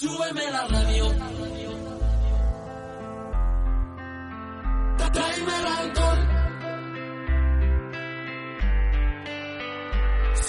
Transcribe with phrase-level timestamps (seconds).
[0.00, 1.06] Súbeme la radio.
[5.12, 6.20] Tráeme el alcohol.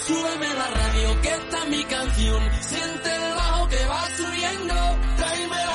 [0.05, 2.43] Súbeme la radio, que esta es mi canción.
[2.61, 4.75] Siente el bajo que va subiendo.
[5.17, 5.69] Tráeme el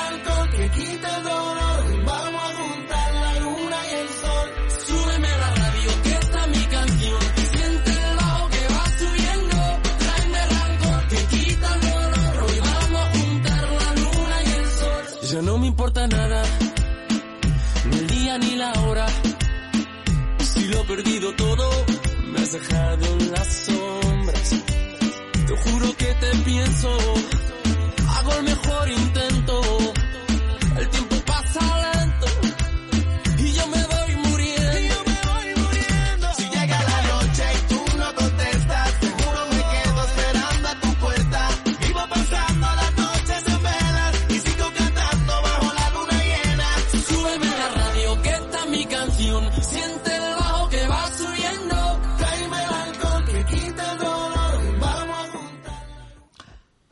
[18.37, 19.05] ni la hora.
[20.39, 21.69] Si lo he perdido todo,
[22.31, 24.49] me has dejado en las sombras.
[25.47, 26.97] Te juro que te pienso,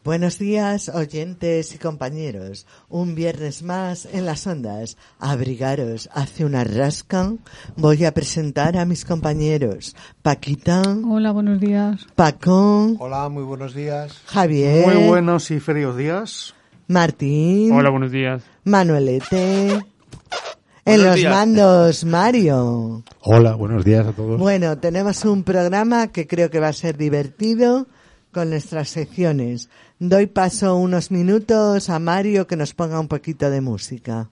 [0.03, 2.67] Buenos días, oyentes y compañeros.
[2.89, 4.97] Un viernes más en las ondas.
[5.17, 7.31] Abrigaros, hace una rasca.
[7.77, 9.95] Voy a presentar a mis compañeros.
[10.21, 12.05] Paquita, Hola, buenos días.
[12.15, 14.21] Paco, Hola, muy buenos días.
[14.25, 16.53] Javier, Muy buenos y fríos días.
[16.89, 18.43] Martín, Hola, buenos días.
[18.65, 19.79] Manuelete.
[20.85, 21.31] En los días.
[21.33, 23.03] mandos, Mario.
[23.21, 24.37] Hola, buenos días a todos.
[24.37, 27.87] Bueno, tenemos un programa que creo que va a ser divertido
[28.33, 29.69] con nuestras secciones.
[30.05, 34.29] Doy paso unos minutos a Mario que nos ponga un poquito de música.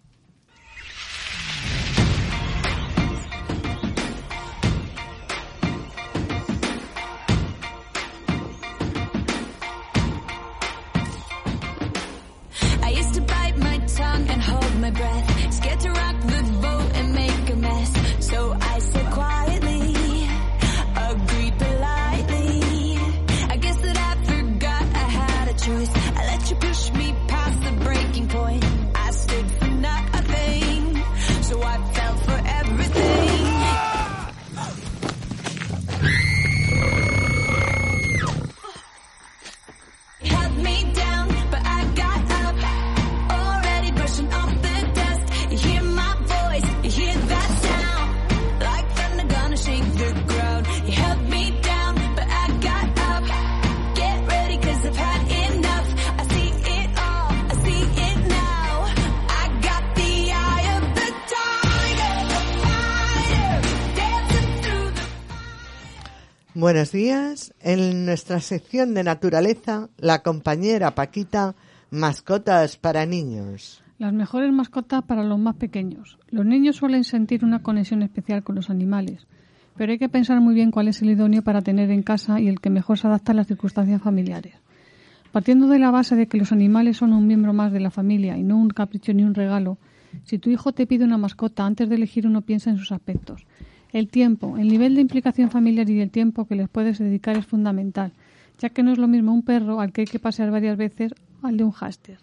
[67.01, 67.53] Días.
[67.61, 71.55] En nuestra sección de naturaleza, la compañera Paquita,
[71.89, 73.83] mascotas para niños.
[73.97, 76.19] Las mejores mascotas para los más pequeños.
[76.29, 79.25] Los niños suelen sentir una conexión especial con los animales,
[79.75, 82.47] pero hay que pensar muy bien cuál es el idóneo para tener en casa y
[82.47, 84.53] el que mejor se adapta a las circunstancias familiares.
[85.31, 88.37] Partiendo de la base de que los animales son un miembro más de la familia
[88.37, 89.79] y no un capricho ni un regalo,
[90.23, 93.47] si tu hijo te pide una mascota, antes de elegir uno piensa en sus aspectos.
[93.93, 97.45] El tiempo, el nivel de implicación familiar y el tiempo que les puedes dedicar es
[97.45, 98.13] fundamental,
[98.57, 101.13] ya que no es lo mismo un perro al que hay que pasear varias veces
[101.41, 102.17] al de un hámster,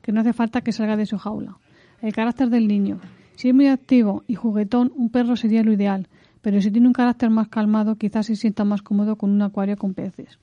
[0.00, 1.58] que no hace falta que salga de su jaula.
[2.00, 3.00] El carácter del niño.
[3.36, 6.08] Si es muy activo y juguetón, un perro sería lo ideal,
[6.40, 9.76] pero si tiene un carácter más calmado, quizás se sienta más cómodo con un acuario
[9.76, 10.38] con peces.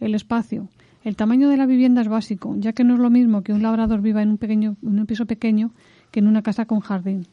[0.00, 0.68] El espacio.
[1.04, 3.62] El tamaño de la vivienda es básico, ya que no es lo mismo que un
[3.62, 5.72] labrador viva en un, pequeño, en un piso pequeño
[6.10, 7.26] que en una casa con jardín.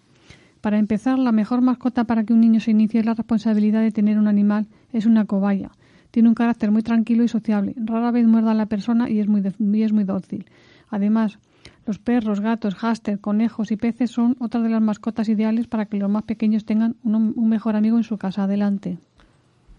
[0.61, 4.19] Para empezar, la mejor mascota para que un niño se inicie la responsabilidad de tener
[4.19, 5.71] un animal es una cobaya.
[6.11, 7.73] Tiene un carácter muy tranquilo y sociable.
[7.77, 9.41] Rara vez muerde a la persona y es muy,
[9.81, 10.45] es muy dócil.
[10.89, 11.39] Además,
[11.85, 15.97] los perros, gatos, hámster, conejos y peces son otras de las mascotas ideales para que
[15.97, 18.43] los más pequeños tengan un, un mejor amigo en su casa.
[18.43, 18.99] Adelante.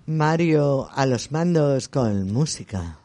[0.06, 2.98] Mario a los mandos con música.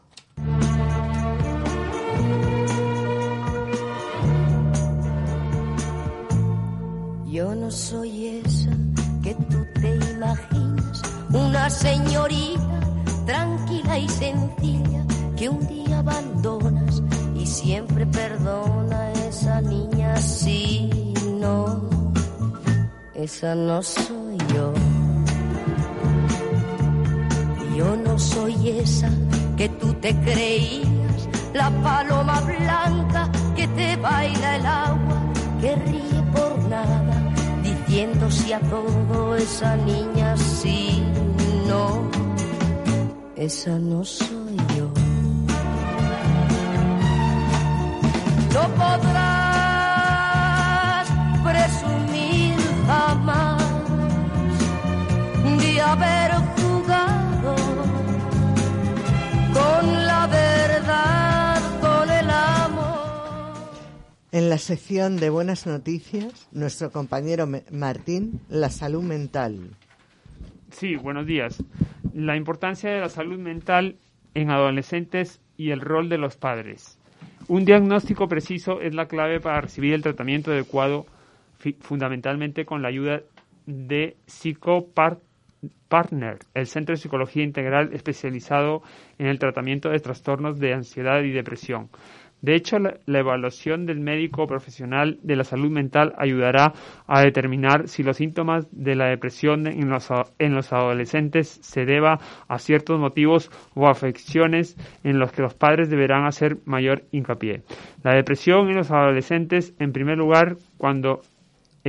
[7.38, 8.70] Yo no soy esa
[9.22, 11.02] que tú te imaginas,
[11.32, 12.80] una señorita
[13.26, 15.04] tranquila y sencilla
[15.36, 17.00] que un día abandonas
[17.36, 20.16] y siempre perdona esa niña.
[20.16, 21.88] Si sí, no,
[23.14, 24.74] esa no soy yo.
[27.76, 29.12] Yo no soy esa
[29.56, 35.22] que tú te creías, la paloma blanca que te baila el agua,
[35.60, 37.27] que ríe por nada
[38.30, 41.02] si a todo esa niña sí,
[41.66, 42.10] no,
[43.34, 44.90] esa no soy yo.
[48.52, 49.08] No podrás
[51.42, 52.56] presumir
[52.86, 53.62] jamás
[55.58, 56.57] de haber
[64.30, 69.70] En la sección de buenas noticias, nuestro compañero Martín, la salud mental.
[70.70, 71.64] Sí, buenos días.
[72.12, 73.96] La importancia de la salud mental
[74.34, 76.98] en adolescentes y el rol de los padres.
[77.48, 81.06] Un diagnóstico preciso es la clave para recibir el tratamiento adecuado,
[81.80, 83.22] fundamentalmente con la ayuda
[83.64, 85.20] de Psicopartner,
[86.52, 88.82] el Centro de Psicología Integral especializado
[89.18, 91.88] en el tratamiento de trastornos de ansiedad y depresión.
[92.40, 96.72] De hecho, la, evaluación del médico profesional de la salud mental ayudará
[97.06, 100.08] a determinar si los síntomas de la depresión en los,
[100.38, 105.90] en los adolescentes se deba a ciertos motivos o afecciones en los que los padres
[105.90, 107.62] deberán hacer mayor hincapié.
[108.04, 111.22] La depresión en los adolescentes, en primer lugar, cuando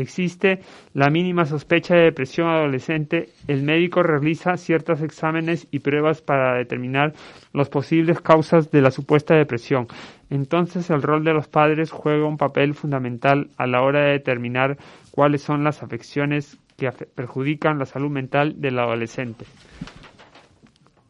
[0.01, 0.59] existe
[0.93, 7.13] la mínima sospecha de depresión adolescente, el médico realiza ciertos exámenes y pruebas para determinar
[7.53, 9.87] las posibles causas de la supuesta depresión.
[10.29, 14.77] Entonces el rol de los padres juega un papel fundamental a la hora de determinar
[15.11, 19.45] cuáles son las afecciones que perjudican la salud mental del adolescente.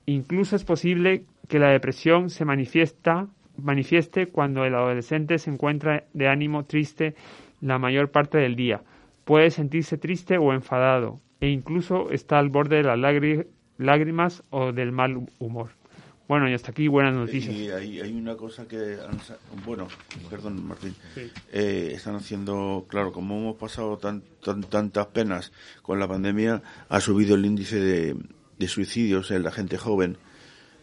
[0.05, 3.27] Incluso es posible que la depresión se manifiesta,
[3.57, 7.15] manifieste cuando el adolescente se encuentra de ánimo triste
[7.61, 8.81] la mayor parte del día.
[9.25, 13.47] Puede sentirse triste o enfadado e incluso está al borde de las lágri-
[13.77, 15.69] lágrimas o del mal humor.
[16.27, 17.55] Bueno, y hasta aquí buenas noticias.
[17.55, 19.17] Y hay, hay una cosa que, han
[19.65, 19.87] bueno,
[20.29, 21.31] perdón Martín, Sí.
[21.51, 25.51] Eh, están haciendo, claro, como hemos pasado tan, tan- tantas penas
[25.81, 28.15] con la pandemia, ha subido el índice de,
[28.59, 30.17] de suicidios en la gente joven,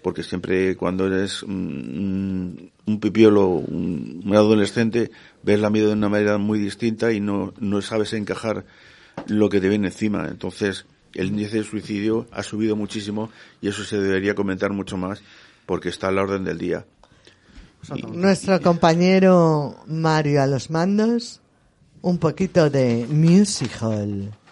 [0.07, 5.11] porque siempre cuando eres un, un pipiolo, un, un adolescente,
[5.43, 8.65] ves la vida de una manera muy distinta y no, no sabes encajar
[9.27, 10.29] lo que te viene encima.
[10.29, 13.31] Entonces, el índice de suicidio ha subido muchísimo
[13.61, 15.25] y eso se debería comentar mucho más
[15.67, 16.87] porque está a la orden del día.
[18.13, 21.41] Nuestro compañero Mario a los mandos,
[22.01, 24.31] un poquito de musical.
[24.31, 24.46] It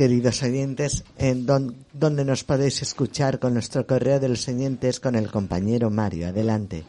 [0.00, 5.14] queridos oyentes, en don- donde nos podéis escuchar con nuestro correo de los oyentes con
[5.14, 6.28] el compañero Mario.
[6.28, 6.84] Adelante.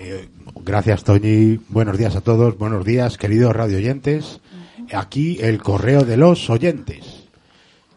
[0.00, 0.28] Eh,
[0.64, 1.60] gracias, Toñi.
[1.68, 2.58] Buenos días a todos.
[2.58, 4.40] Buenos días, queridos radio oyentes.
[4.92, 7.28] Aquí el correo de los oyentes.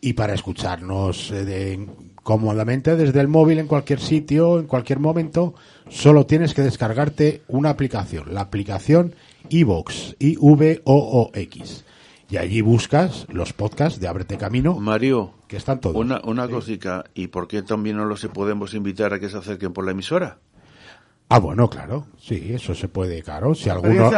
[0.00, 1.86] Y para escucharnos eh, de-
[2.24, 5.54] cómodamente desde el móvil en cualquier sitio, en cualquier momento,
[5.88, 9.14] solo tienes que descargarte una aplicación, la aplicación
[9.50, 11.84] iVoox, I-V-O-O-X.
[12.30, 15.94] y allí buscas los podcasts de Ábrete Camino, Mario, que están todos.
[15.96, 17.04] una, una cosica.
[17.14, 20.38] ¿Y por qué también no los podemos invitar a que se acerquen por la emisora?
[21.28, 23.54] Ah, bueno, claro, sí, eso se puede, claro.
[23.54, 24.10] Si alguno,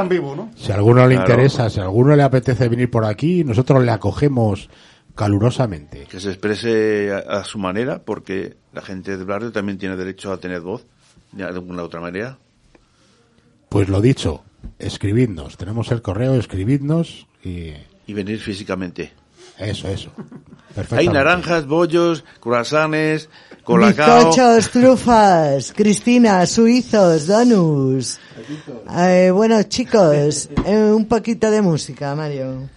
[0.57, 1.31] si a alguno le Claro.
[1.33, 4.69] interesa, si a alguno le apetece venir por aquí, nosotros le acogemos
[5.17, 6.07] calurosamente.
[6.09, 10.33] Que se exprese a, a su manera, porque la gente del barrio también tiene derecho
[10.33, 10.87] a tener voz,
[11.33, 12.39] de alguna otra manera.
[13.69, 14.45] Pues lo dicho,
[14.79, 15.57] escribidnos.
[15.57, 17.73] Tenemos el correo, escribidnos y
[18.07, 19.13] Y venir físicamente.
[19.59, 20.11] eso, eso.
[20.91, 23.31] Hay naranjas, bollos, croissants,
[23.65, 24.27] colacao.
[24.29, 28.21] Bizcochos, trufas, Cristina, suizos, donuts.
[28.95, 32.69] Eh, bueno, chicos, eh, un poquito de música, Mario.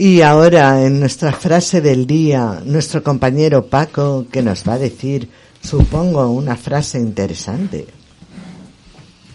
[0.00, 5.28] Y ahora, en nuestra frase del día, nuestro compañero Paco, que nos va a decir,
[5.60, 7.84] supongo, una frase interesante.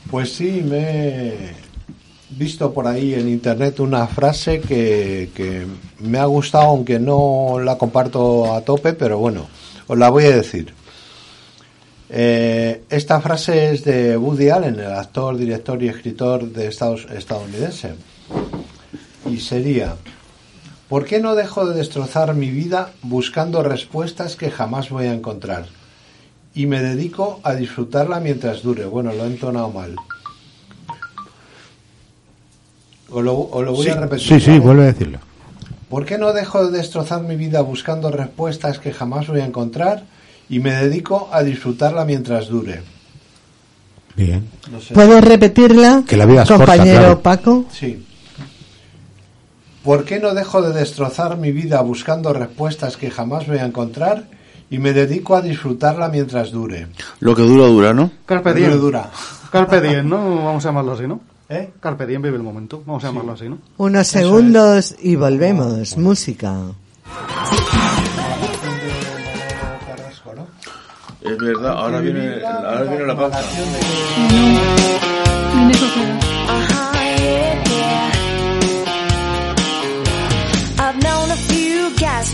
[0.10, 1.38] Pues sí, me he
[2.32, 5.68] visto por ahí en internet una frase que,
[6.00, 9.46] me ha gustado, aunque no la comparto a tope, pero bueno,
[9.86, 10.74] os la voy a decir.
[12.10, 17.94] Eh, esta frase es de Woody Allen, el actor, director y escritor de Estados, estadounidense.
[19.30, 19.96] Y sería,
[20.90, 25.68] ¿por qué no dejo de destrozar mi vida buscando respuestas que jamás voy a encontrar?
[26.54, 28.86] Y me dedico a disfrutarla mientras dure.
[28.86, 29.96] Bueno, lo he entonado mal.
[33.10, 34.28] O lo, o lo voy a repetir.
[34.28, 34.60] Sí, sí, ¿vale?
[34.62, 35.20] vuelve a decirlo.
[35.90, 40.04] ¿Por qué no dejo de destrozar mi vida buscando respuestas que jamás voy a encontrar
[40.50, 42.82] y me dedico a disfrutarla mientras dure?
[44.16, 44.48] Bien.
[44.72, 44.94] No sé.
[44.94, 47.22] ¿Puedes repetirla, Que la vida es corta, compañero claro.
[47.22, 47.66] Paco?
[47.72, 48.05] Sí.
[49.86, 54.24] ¿Por qué no dejo de destrozar mi vida buscando respuestas que jamás voy a encontrar
[54.72, 56.88] y me dedico a disfrutarla mientras dure?
[57.20, 58.10] Lo que dura, dura, ¿no?
[58.26, 58.80] Carpe diem.
[58.80, 59.12] dura.
[59.52, 60.44] Carpe diem, ¿no?
[60.44, 61.22] Vamos a llamarlo así, ¿no?
[61.48, 61.70] ¿Eh?
[61.80, 62.82] Carpe diem vive el momento.
[62.84, 63.60] Vamos a llamarlo así, ¿no?
[63.78, 65.98] Unos segundos y volvemos.
[65.98, 66.52] Música.
[66.52, 66.76] ¿no?
[71.22, 73.40] Es verdad, ahora viene, ahora viene la pausa.
[75.58, 76.35] Uh-huh,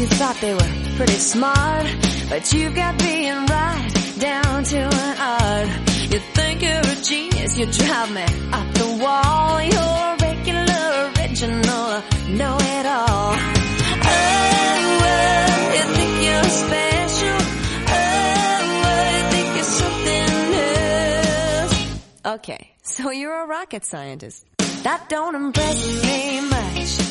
[0.02, 1.86] who thought they were pretty smart,
[2.28, 5.68] but you've got being right down to an art.
[6.12, 9.62] You think you're a genius, you drive me up the wall.
[9.62, 13.36] You're regular, original, know it all.
[14.10, 17.38] Oh, you think you're special.
[17.94, 18.58] Oh,
[19.14, 20.32] you think you're something
[21.62, 22.38] else.
[22.38, 24.46] Okay, so you're a rocket scientist.
[24.82, 27.11] That don't impress me much.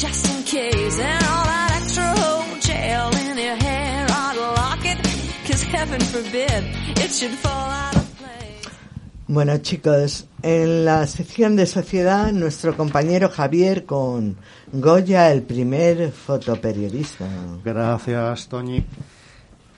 [0.00, 1.00] just in case.
[1.00, 2.14] And all that extra
[3.30, 4.98] in your hair, I'd lock it,
[5.44, 6.64] 'cause heaven forbid
[6.98, 8.70] it should fall out of place.
[9.26, 14.36] Bueno, chicos, en la sección de sociedad, nuestro compañero Javier con
[14.72, 17.26] Goya, el primer fotoperiodista.
[17.64, 18.84] Gracias, Toñi.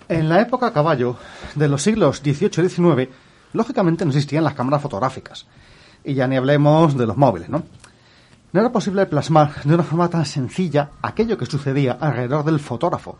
[0.08, 1.16] En la época a caballo
[1.54, 3.08] de los siglos XVIII y XIX,
[3.54, 5.46] lógicamente no existían las cámaras fotográficas.
[6.04, 7.62] Y ya ni hablemos de los móviles, ¿no?
[8.52, 13.16] No era posible plasmar de una forma tan sencilla aquello que sucedía alrededor del fotógrafo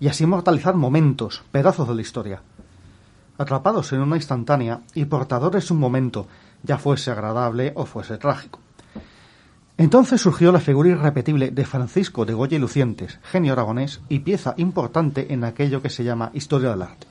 [0.00, 2.42] y así inmortalizar momentos, pedazos de la historia.
[3.36, 6.26] Atrapados en una instantánea y portadores de un momento,
[6.64, 8.58] ya fuese agradable o fuese trágico.
[9.76, 14.54] Entonces surgió la figura irrepetible de Francisco de Goya y Lucientes, genio aragonés y pieza
[14.56, 17.06] importante en aquello que se llama historia del arte.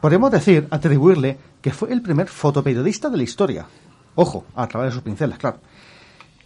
[0.00, 3.66] Podemos decir, atribuirle, que fue el primer fotoperiodista de la historia.
[4.14, 5.58] Ojo, a través de sus pinceles, claro.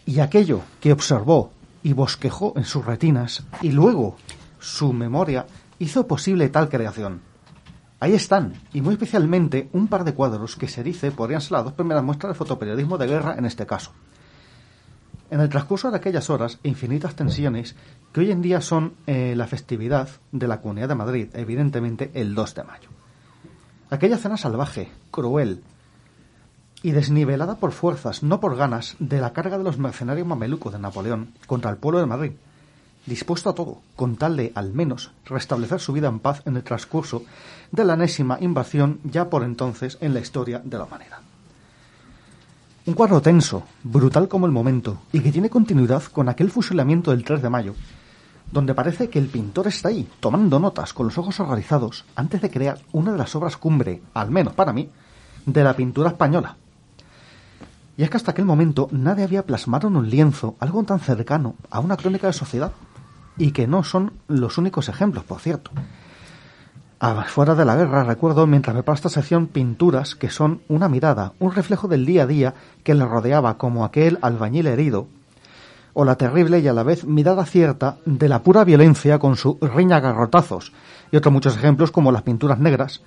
[0.07, 1.51] Y aquello que observó
[1.83, 4.17] y bosquejó en sus retinas y luego
[4.59, 5.47] su memoria
[5.79, 7.21] hizo posible tal creación.
[8.01, 11.65] Ahí están, y muy especialmente un par de cuadros que se dice podrían ser las
[11.65, 13.93] dos primeras muestras de fotoperiodismo de guerra en este caso.
[15.31, 17.77] En el transcurso de aquellas horas e infinitas tensiones
[18.13, 22.35] que hoy en día son eh, la festividad de la Comunidad de Madrid, evidentemente el
[22.35, 22.89] 2 de mayo.
[23.91, 25.63] Aquella cena salvaje, cruel
[26.85, 30.79] y desnivelada por fuerzas, no por ganas, de la carga de los mercenarios mamelucos de
[30.79, 32.33] Napoleón contra el pueblo de Madrid,
[33.07, 36.63] dispuesto a todo, con tal de, al menos, restablecer su vida en paz en el
[36.63, 37.23] transcurso
[37.73, 41.21] de la enésima invasión ya por entonces en la historia de la humanidad.
[42.85, 47.25] Un cuadro tenso, brutal como el momento, y que tiene continuidad con aquel fusilamiento del
[47.25, 47.75] 3 de mayo,
[48.53, 52.51] donde parece que el pintor está ahí, tomando notas con los ojos horrorizados, antes de
[52.51, 54.91] crear una de las obras cumbre, al menos para mí,
[55.47, 56.59] de la pintura española.
[57.97, 61.55] Y es que hasta aquel momento nadie había plasmado en un lienzo algo tan cercano
[61.71, 62.73] a una crónica de sociedad,
[63.37, 65.71] y que no son los únicos ejemplos, por cierto.
[67.01, 71.33] Ah, Fuera de la guerra recuerdo mientras me esta sección pinturas que son una mirada,
[71.39, 75.07] un reflejo del día a día que le rodeaba como aquel albañil herido,
[75.93, 79.59] o la terrible y a la vez mirada cierta de la pura violencia con su
[79.61, 80.73] riña garrotazos,
[81.13, 83.03] y otros muchos ejemplos como las pinturas negras,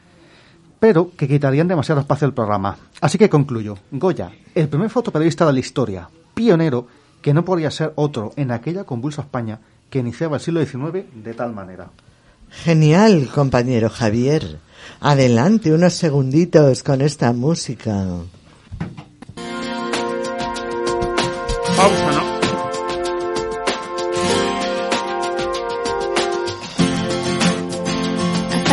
[0.79, 2.77] pero que quitarían demasiado espacio al programa.
[3.01, 3.77] Así que concluyo.
[3.91, 6.87] Goya, el primer fotoperiodista de la historia, pionero,
[7.21, 9.59] que no podía ser otro en aquella convulsa España
[9.89, 11.89] que iniciaba el siglo XIX de tal manera.
[12.49, 14.59] Genial, compañero Javier.
[15.01, 18.05] Adelante unos segunditos con esta música.
[21.75, 22.36] Pausa, ¿no?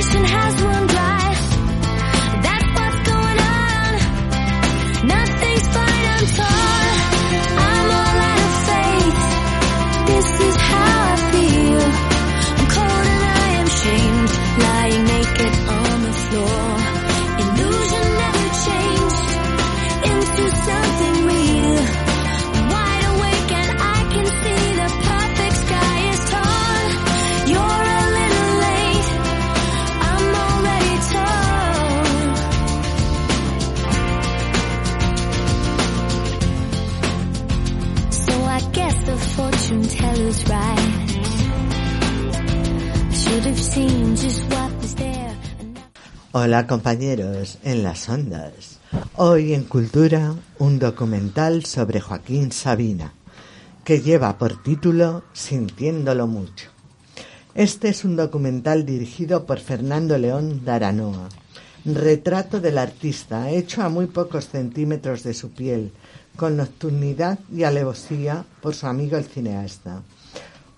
[0.00, 1.19] Conversation has run dry.
[46.32, 48.78] Hola compañeros en las ondas.
[49.16, 53.12] Hoy en Cultura un documental sobre Joaquín Sabina
[53.84, 56.68] que lleva por título Sintiéndolo mucho.
[57.56, 61.28] Este es un documental dirigido por Fernando León Daranoa.
[61.84, 65.90] Retrato del artista hecho a muy pocos centímetros de su piel,
[66.36, 70.02] con nocturnidad y alevosía por su amigo el cineasta.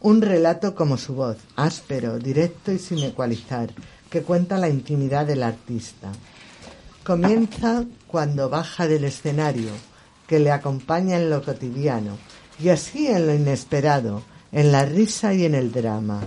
[0.04, 3.70] Un relato como su voz, áspero, directo y sin ecualizar,
[4.10, 6.10] que cuenta la intimidad del artista.
[7.04, 9.70] Comienza cuando baja del escenario,
[10.26, 12.18] que le acompaña en lo cotidiano,
[12.58, 16.20] y así en lo inesperado, en la risa y en el drama.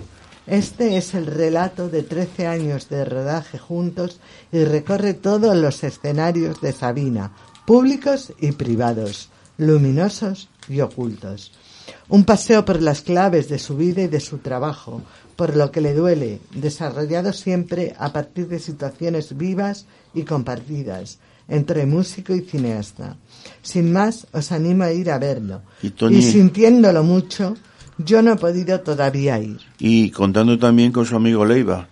[0.46, 4.20] Este es el relato de 13 años de rodaje juntos
[4.52, 7.32] y recorre todos los escenarios de Sabina,
[7.66, 11.52] públicos y privados, luminosos y ocultos.
[12.08, 15.02] Un paseo por las claves de su vida y de su trabajo,
[15.36, 21.18] por lo que le duele, desarrollado siempre a partir de situaciones vivas y compartidas
[21.48, 23.16] entre músico y cineasta.
[23.62, 25.62] Sin más, os animo a ir a verlo.
[25.82, 27.54] Y y sintiéndolo mucho,
[27.98, 29.58] yo no he podido todavía ir.
[29.78, 31.88] Y contando también con su amigo Leiva,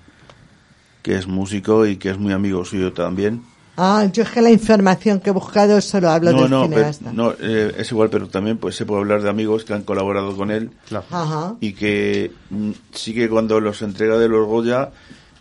[1.03, 3.43] que es músico y que es muy amigo suyo también.
[3.77, 7.13] Ah, yo es que la información que he buscado solo hablo no, del no, pero-
[7.13, 10.37] no, eh, es igual, pero también pues se puede hablar de amigos que han colaborado
[10.37, 10.71] con él
[11.11, 11.55] Ajá.
[11.61, 14.91] y que mm, sí que cuando los entrega de los Goya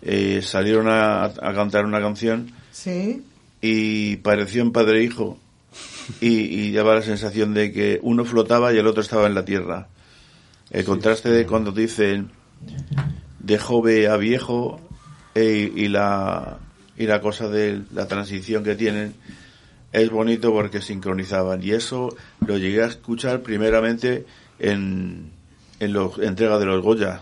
[0.01, 3.21] eh, salieron a, a cantar una canción Sí.
[3.61, 5.37] y pareció un padre e hijo
[6.19, 9.45] y, y daba la sensación de que uno flotaba y el otro estaba en la
[9.45, 9.87] tierra.
[10.71, 12.31] El contraste de cuando dicen
[13.39, 14.79] de joven a viejo
[15.35, 16.57] eh, y la
[16.97, 19.13] y la cosa de la transición que tienen
[19.91, 21.63] es bonito porque sincronizaban.
[21.63, 24.25] Y eso lo llegué a escuchar primeramente
[24.59, 25.31] en
[25.83, 27.21] en la entrega de los Goya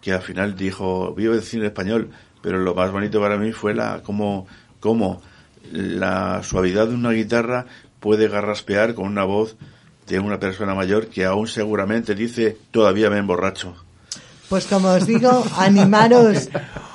[0.00, 2.10] que al final dijo vive el cine español
[2.42, 4.46] pero lo más bonito para mí fue la cómo
[4.80, 5.22] cómo
[5.72, 7.66] la suavidad de una guitarra
[8.00, 9.56] puede garraspear con una voz
[10.06, 13.74] de una persona mayor que aún seguramente dice todavía me emborracho
[14.48, 16.48] Pues como os digo, animaros,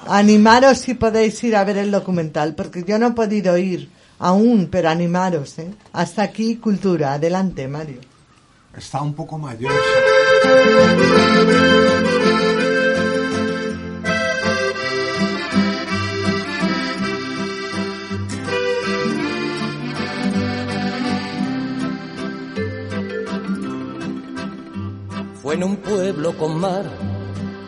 [0.07, 4.69] animaros si podéis ir a ver el documental, porque yo no he podido ir aún,
[4.71, 5.73] pero animaros, ¿eh?
[5.91, 7.13] Hasta aquí, cultura.
[7.13, 7.99] Adelante, Mario.
[8.75, 9.71] Está un poco mayor.
[25.41, 26.85] Fue en un pueblo con mar,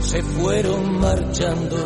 [0.00, 1.76] se fueron marchando.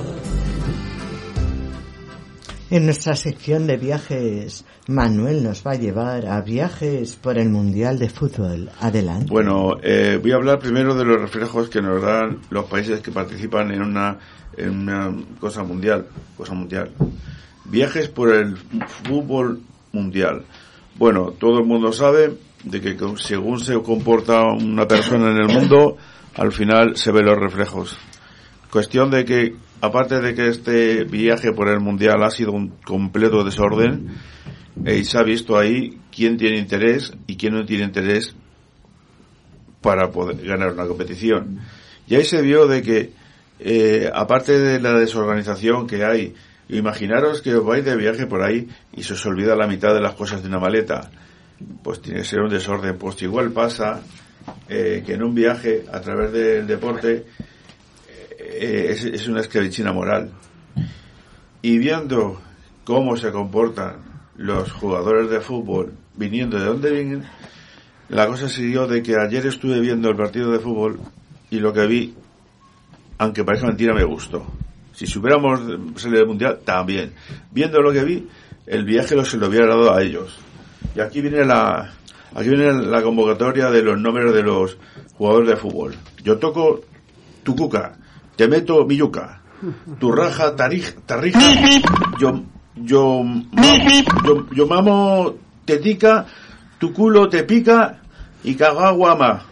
[2.71, 7.99] En nuestra sección de viajes, Manuel nos va a llevar a viajes por el Mundial
[7.99, 8.71] de Fútbol.
[8.81, 9.27] Adelante.
[9.29, 13.11] Bueno, eh, voy a hablar primero de los reflejos que nos dan los países que
[13.11, 14.19] participan en una,
[14.57, 16.91] en una cosa mundial, cosa mundial.
[17.67, 19.61] Viajes por el fútbol
[19.93, 20.45] mundial.
[20.97, 25.99] Bueno, todo el mundo sabe de que según se comporta una persona en el mundo,
[26.35, 27.97] al final se ven los reflejos.
[28.71, 33.45] Cuestión de que, aparte de que este viaje por el mundial ha sido un completo
[33.45, 34.09] desorden,
[34.85, 38.35] eh, se ha visto ahí quién tiene interés y quién no tiene interés
[39.83, 41.61] para poder ganar una competición.
[42.07, 43.13] Y ahí se vio de que,
[43.61, 46.35] eh, aparte de la desorganización que hay,
[46.69, 50.01] imaginaros que os vais de viaje por ahí y se os olvida la mitad de
[50.01, 51.11] las cosas de una maleta.
[51.83, 52.97] Pues tiene que ser un desorden.
[52.97, 54.03] Pues igual pasa
[54.69, 57.27] eh, que en un viaje a través del deporte
[58.39, 60.31] eh, es, es una esclavichina moral.
[61.61, 62.41] Y viendo
[62.85, 63.97] cómo se comportan
[64.37, 67.25] los jugadores de fútbol viniendo de dónde vienen,
[68.09, 71.01] la cosa siguió de que ayer estuve viendo el partido de fútbol
[71.51, 72.15] y lo que vi,
[73.19, 74.47] aunque parezca mentira, me gustó.
[74.93, 75.61] Si supiéramos
[75.97, 77.15] salido del mundial, también.
[77.51, 78.29] Viendo lo que vi,
[78.67, 80.39] el viaje lo se lo hubiera dado a ellos.
[80.95, 81.93] Y aquí viene la,
[82.35, 84.77] aquí viene la convocatoria de los nombres de los
[85.17, 85.95] jugadores de fútbol.
[86.23, 86.81] Yo toco
[87.43, 87.97] tu cuca,
[88.37, 89.41] te meto mi yuca,
[89.99, 91.41] tu raja tarij- tarrija,
[92.19, 92.43] yo,
[92.77, 93.23] yo,
[94.25, 96.27] yo, yo mamo tetica,
[96.79, 98.01] tu culo te pica
[98.45, 99.43] y cagaguama.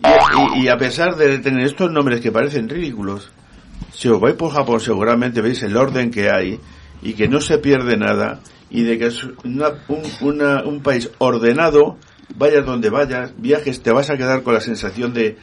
[0.00, 3.30] Y, y- y a pesar de tener estos nombres que parecen ridículos,
[3.92, 6.58] si os vais por Japón seguramente veis el orden que hay
[7.02, 8.40] y que no se pierde nada
[8.74, 11.98] y de que es una- un, una- un país ordenado,
[12.36, 15.36] vayas donde vayas, viajes, te vas a quedar con la sensación de,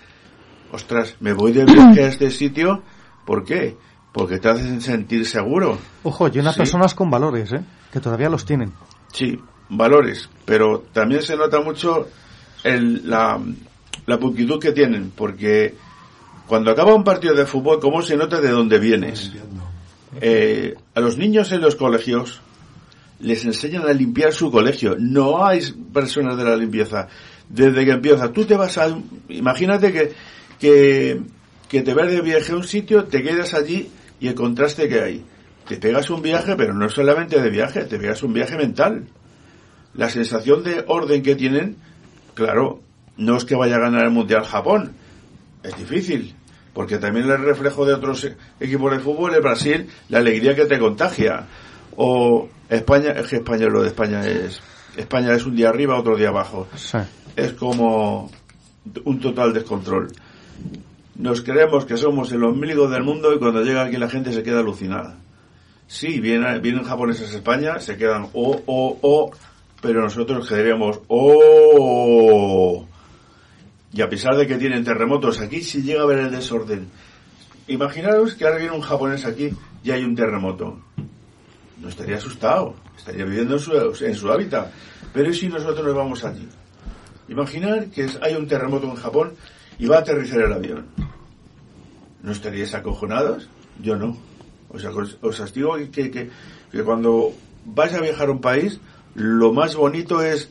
[0.71, 2.81] ostras, me voy de viaje a este sitio,
[3.25, 3.77] ¿por qué?
[4.11, 5.77] Porque te hacen sentir seguro.
[6.03, 6.61] Ojo, y unas Sí.
[6.61, 7.61] personas con valores, ¿eh?
[7.93, 8.73] Que todavía los tienen.
[9.13, 9.39] Sí,
[9.69, 12.07] valores, pero también se nota mucho
[12.63, 13.39] el, la,
[14.07, 15.75] la pulcritud que tienen, porque
[16.47, 19.31] cuando acaba un partido de fútbol, ¿cómo se nota de dónde vienes?
[20.19, 22.41] Eh, a los niños en los colegios
[23.19, 24.95] les enseñan a limpiar su colegio.
[24.97, 25.61] No hay
[25.93, 27.07] personas de la limpieza.
[27.49, 28.97] Desde que empieza, tú te vas a...
[29.29, 30.13] Imagínate que,
[30.59, 31.21] que,
[31.67, 35.01] que te vas de viaje a un sitio, te quedas allí y el contraste que
[35.01, 35.25] hay.
[35.67, 39.07] Te pegas un viaje, pero no solamente de viaje, te pegas un viaje mental.
[39.93, 41.75] La sensación de orden que tienen,
[42.33, 42.81] claro,
[43.17, 44.93] no es que vaya a ganar el Mundial Japón.
[45.63, 46.35] Es difícil.
[46.73, 48.29] Porque también el reflejo de otros
[48.59, 51.47] equipos de fútbol es Brasil, la alegría que te contagia.
[52.01, 54.61] O España, es que España lo de España es.
[54.95, 56.65] España es un día arriba, otro día abajo.
[57.35, 58.31] Es como
[59.03, 60.07] un total descontrol.
[61.15, 64.43] Nos creemos que somos el ombligo del mundo y cuando llega aquí la gente se
[64.43, 65.17] queda alucinada.
[65.87, 69.31] Sí, vienen, vienen japoneses a España, se quedan oh, oh, oh,
[69.81, 72.85] pero nosotros quedaríamos oh.
[73.91, 76.87] Y a pesar de que tienen terremotos aquí, si llega a haber el desorden.
[77.67, 79.49] Imaginaros que ahora viene un japonés aquí
[79.83, 80.79] y hay un terremoto.
[81.81, 84.71] No estaría asustado, estaría viviendo en su, en su hábitat.
[85.13, 86.47] Pero ¿y si nosotros nos vamos allí?
[87.27, 89.33] Imaginar que hay un terremoto en Japón
[89.77, 90.85] y va a aterrizar el avión.
[92.21, 93.47] ¿No estaríais acojonados?
[93.81, 94.17] Yo no.
[94.69, 94.83] Os,
[95.21, 96.29] os digo que, que,
[96.71, 97.33] que cuando
[97.65, 98.79] vais a viajar a un país,
[99.15, 100.49] lo más bonito es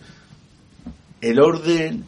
[1.20, 2.04] el orden,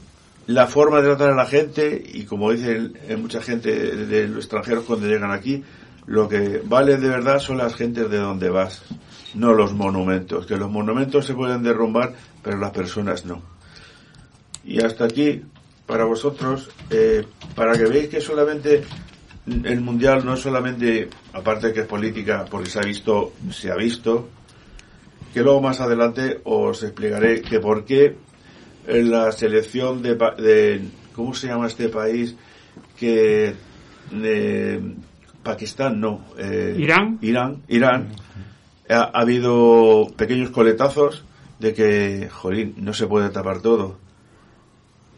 [0.47, 4.45] la forma de tratar a la gente y como dicen eh, mucha gente de los
[4.45, 5.63] extranjeros cuando llegan aquí,
[6.07, 8.83] lo que vale de verdad son las gentes de donde vas,
[9.35, 10.47] no los monumentos.
[10.47, 13.43] Que los monumentos se pueden derrumbar, pero las personas no.
[14.65, 15.43] Y hasta aquí,
[15.87, 18.83] para vosotros, eh, para que veáis que solamente
[19.47, 23.71] el mundial no es solamente, aparte de que es política, porque se ha visto, se
[23.71, 24.29] ha visto,
[25.33, 28.17] que luego más adelante os explicaré que por qué
[28.87, 30.83] en la selección de, de
[31.15, 32.37] ¿cómo se llama este país?
[32.99, 33.55] Que
[34.11, 34.81] de
[35.43, 36.27] Pakistán, no.
[36.37, 37.19] eh, ¿Irán?
[37.23, 38.09] Irán, Irán.
[38.91, 41.25] Ha, ha habido pequeños coletazos
[41.59, 43.97] de que, jolín, no se puede tapar todo.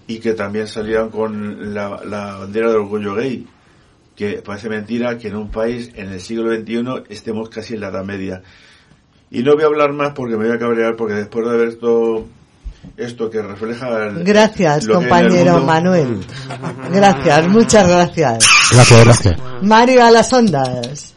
[0.07, 3.47] Y que también salieron con la, la bandera del orgullo gay.
[4.17, 7.89] Que parece mentira que en un país en el siglo XXI estemos casi en la
[7.89, 8.43] Edad Media.
[9.31, 11.69] Y no voy a hablar más porque me voy a cabrear porque después de ver
[11.69, 12.27] esto,
[12.99, 16.19] esto que refleja el- Gracias, compañero mundo- Manuel.
[16.93, 18.45] Gracias, muchas gracias.
[18.73, 19.37] Gracias, gracias.
[19.63, 21.15] Mario a las ondas.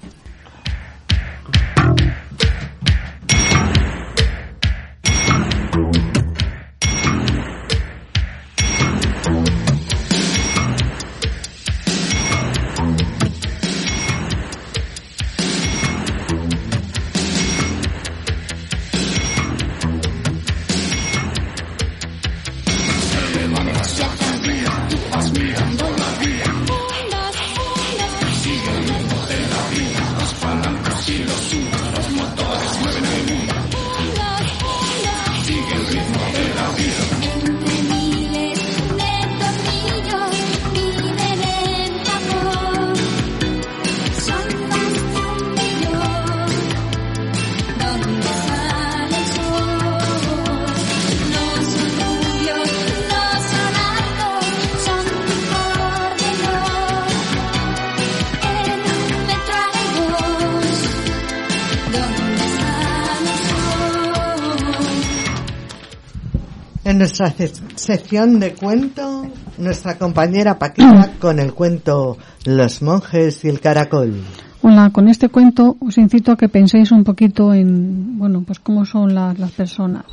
[67.19, 69.25] Nuestra se- sección de cuento,
[69.57, 74.21] nuestra compañera Paquita con el cuento Los monjes y el caracol.
[74.61, 78.85] Hola, con este cuento os incito a que penséis un poquito en, bueno, pues cómo
[78.85, 80.05] son las, las personas.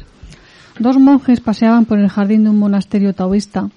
[0.78, 3.68] Dos monjes paseaban por el jardín de un monasterio taoísta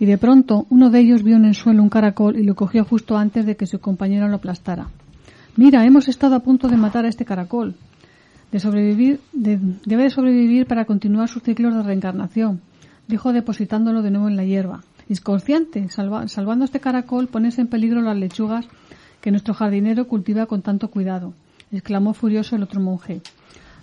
[0.00, 2.84] y de pronto uno de ellos vio en el suelo un caracol y lo cogió
[2.84, 4.88] justo antes de que su compañero lo aplastara.
[5.56, 7.74] Mira, hemos estado a punto de matar a este caracol.
[8.52, 12.60] De sobrevivir, de- debe de sobrevivir para continuar sus ciclos de reencarnación,
[13.06, 14.82] dijo depositándolo de nuevo en la hierba.
[15.08, 18.66] Inconsciente, salva- salvando este caracol pones en peligro las lechugas
[19.20, 21.34] que nuestro jardinero cultiva con tanto cuidado,
[21.72, 23.20] exclamó furioso el otro monje.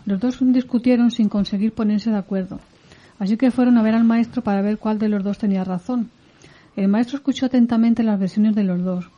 [0.06, 2.60] Los dos discutieron sin conseguir ponerse de acuerdo.
[3.18, 6.10] Así que fueron a ver al maestro para ver cuál de los dos tenía razón.
[6.76, 9.10] El maestro escuchó atentamente las versiones de los dos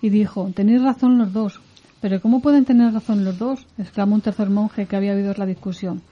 [0.00, 1.60] y dijo, tenéis razón los dos.
[2.04, 3.66] Pero ¿cómo pueden tener razón los dos?
[3.78, 6.02] exclamó un tercer monje que había oído la discusión.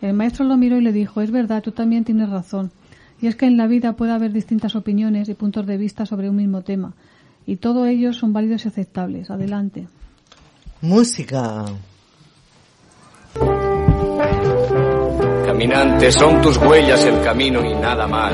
[0.00, 2.72] El maestro lo miró y le dijo, es verdad, tú también tienes razón.
[3.20, 6.28] Y es que en la vida puede haber distintas opiniones y puntos de vista sobre
[6.28, 6.92] un mismo tema.
[7.46, 9.30] Y todos ellos son válidos y aceptables.
[9.30, 9.86] Adelante.
[10.80, 11.66] Música.
[15.46, 18.32] Caminante, son tus huellas el camino y nada más.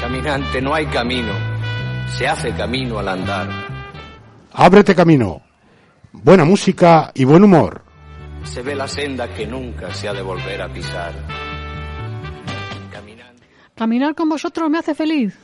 [0.00, 1.32] Caminante, no hay camino.
[2.18, 3.48] Se hace camino al andar.
[4.52, 5.42] Ábrete camino.
[6.12, 7.82] Buena música y buen humor.
[8.44, 11.12] Se ve la senda que nunca se ha de volver a pisar.
[13.74, 15.34] Caminar con vosotros me hace feliz.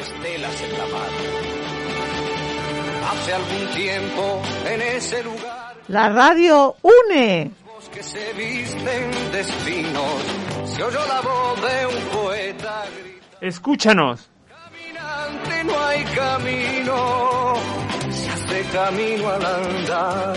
[0.00, 1.08] Estelas en la mar.
[3.12, 7.50] Hace algún tiempo en ese lugar La radio une.
[7.92, 10.22] que se visten de espinos
[10.66, 12.84] se oyó la voz de un poeta
[13.40, 14.28] Escúchanos.
[14.72, 17.54] gritante no hay camino
[18.48, 20.36] hace camino al andar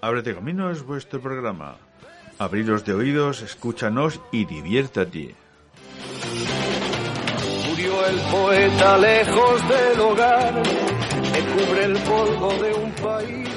[0.00, 1.76] Ábrete Camino es vuestro programa.
[2.38, 5.34] Abriros de oídos, escúchanos y diviértate.
[7.68, 13.47] murió el poeta lejos del hogar que cubre el polvo de un país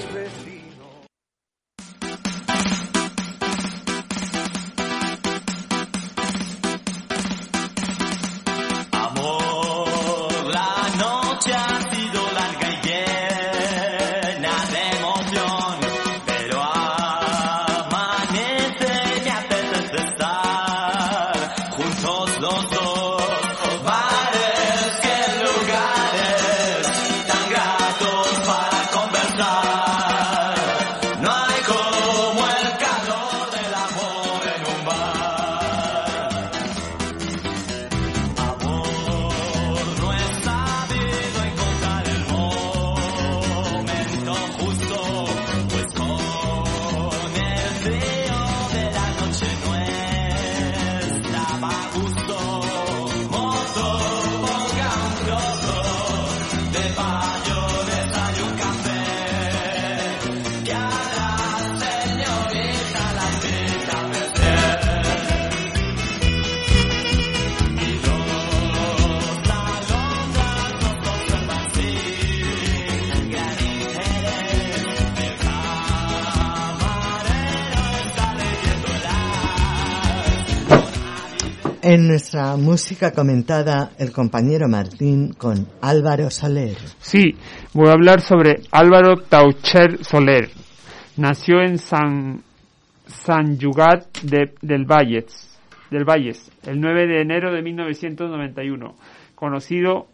[81.92, 86.78] En nuestra música comentada, el compañero Martín con Álvaro Soler.
[87.02, 87.36] Sí,
[87.74, 90.52] voy a hablar sobre Álvaro Taucher Soler.
[91.18, 92.44] Nació en San,
[93.08, 98.96] San Yugat de- del, Valles, del Valles el 9 de enero de 1991,
[99.36, 100.08] conocido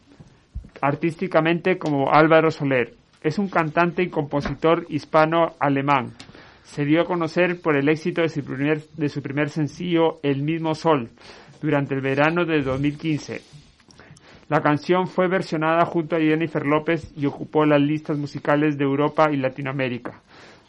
[0.81, 2.95] artísticamente como Álvaro Soler.
[3.21, 6.15] Es un cantante y compositor hispano-alemán.
[6.63, 10.41] Se dio a conocer por el éxito de su primer, de su primer sencillo El
[10.41, 11.11] mismo sol
[11.61, 13.41] durante el verano de 2015.
[14.49, 19.29] La canción fue versionada junto a Jennifer López y ocupó las listas musicales de Europa
[19.31, 20.21] y Latinoamérica,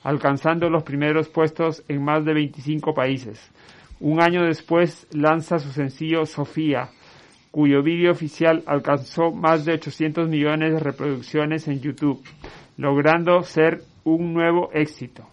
[0.02, 3.52] alcanzando los primeros puestos en más de 25 países.
[4.00, 6.90] Un año después lanza su sencillo Sofía,
[7.50, 12.22] cuyo vídeo oficial alcanzó más de 800 millones de reproducciones en YouTube,
[12.76, 15.24] logrando ser un nuevo éxito.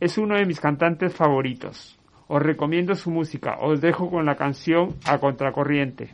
[0.00, 1.97] Es uno de mis cantantes favoritos.
[2.28, 3.58] Os recomiendo su música.
[3.60, 6.10] Os dejo con la canción A Contracorriente.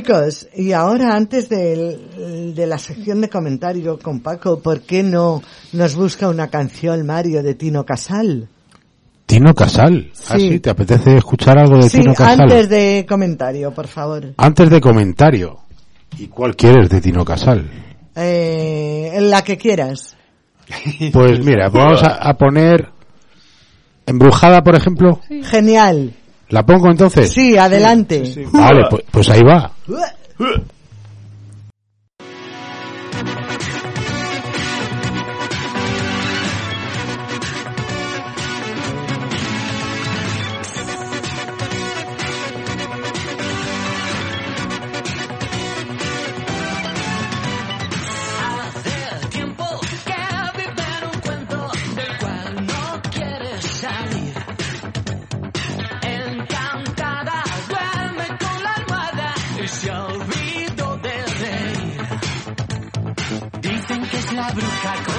[0.00, 5.42] Chicos, y ahora antes de la sección de comentario con Paco, ¿por qué no
[5.72, 8.46] nos busca una canción, Mario, de Tino Casal?
[9.24, 10.10] Tino Casal.
[10.28, 10.50] ¿Ah, Sí.
[10.50, 10.60] sí?
[10.60, 12.42] ¿Te apetece escuchar algo de Sí, Tino Casal?
[12.42, 14.34] antes de comentario, por favor.
[14.36, 15.60] Antes de comentario.
[16.18, 17.66] ¿Y cuál quieres de Tino Casal?
[18.14, 20.14] Eh, la que quieras.
[21.10, 22.90] Pues mira, vamos a, a poner
[24.04, 25.20] Embrujada, por ejemplo.
[25.44, 26.12] Genial.
[26.50, 27.32] ¿La pongo entonces?
[27.32, 28.46] Sí, adelante.
[28.52, 29.72] Vale, pues, pues ahí va.
[64.56, 65.15] bruja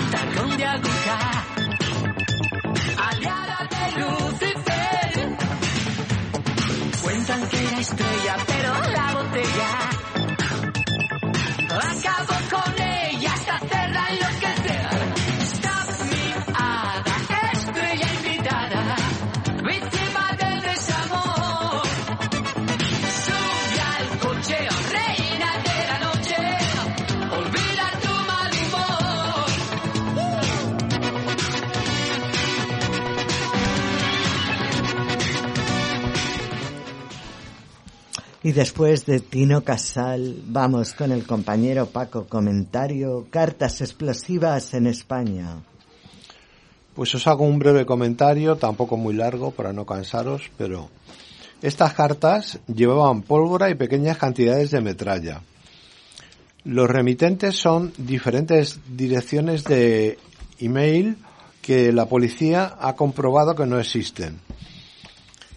[38.48, 42.28] Y después de Tino Casal, vamos con el compañero Paco.
[42.28, 45.58] Comentario, cartas explosivas en España.
[46.96, 50.90] Pues os hago un breve comentario, tampoco muy largo para no cansaros, pero
[51.62, 55.42] estas cartas llevaban pólvora y pequeñas cantidades de metralla.
[56.64, 60.20] Los remitentes son diferentes direcciones de
[60.60, 61.18] email
[61.62, 64.40] que la policía ha comprobado que no existen.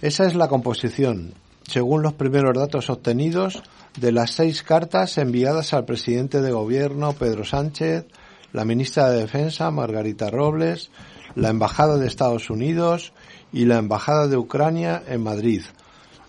[0.03, 1.35] Esa es la composición,
[1.71, 3.63] según los primeros datos obtenidos,
[3.97, 8.07] de las seis cartas enviadas al presidente de gobierno Pedro Sánchez,
[8.53, 10.91] la ministra de Defensa Margarita Robles,
[11.37, 13.13] la Embajada de Estados Unidos
[13.53, 15.63] y la Embajada de Ucrania en Madrid.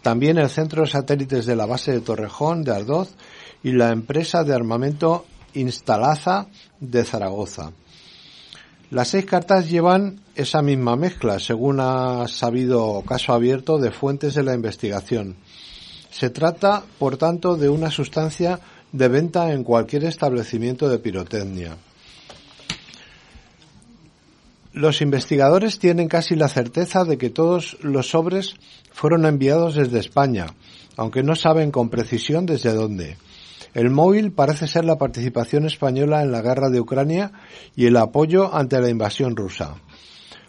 [0.03, 3.15] También el centro de satélites de la base de Torrejón de Ardoz
[3.63, 6.47] y la empresa de armamento Instalaza
[6.79, 7.71] de Zaragoza.
[8.91, 14.43] Las seis cartas llevan esa misma mezcla, según ha sabido caso abierto de fuentes de
[14.43, 15.37] la investigación.
[16.09, 18.59] Se trata, por tanto, de una sustancia
[18.91, 21.77] de venta en cualquier establecimiento de pirotecnia.
[24.73, 28.55] Los investigadores tienen casi la certeza de que todos los sobres
[28.91, 30.47] fueron enviados desde España,
[30.97, 33.15] aunque no saben con precisión desde dónde.
[33.73, 37.31] El móvil parece ser la participación española en la guerra de Ucrania
[37.75, 39.75] y el apoyo ante la invasión rusa.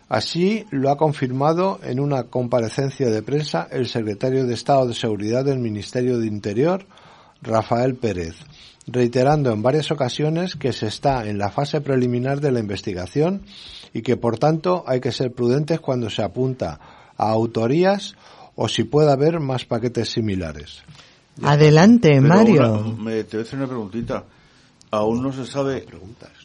[0.09, 5.45] Así lo ha confirmado en una comparecencia de prensa el secretario de Estado de Seguridad
[5.45, 6.85] del Ministerio de Interior,
[7.41, 8.35] Rafael Pérez,
[8.87, 13.43] reiterando en varias ocasiones que se está en la fase preliminar de la investigación
[13.95, 16.79] y que por tanto hay que ser prudentes cuando se apunta
[17.17, 18.15] a autorías
[18.55, 20.83] o si puede haber más paquetes similares.
[21.43, 22.63] Adelante, Pero Mario.
[22.95, 24.25] una- me, te voy a hacer una preguntita.
[24.91, 25.87] Aún no se sabe.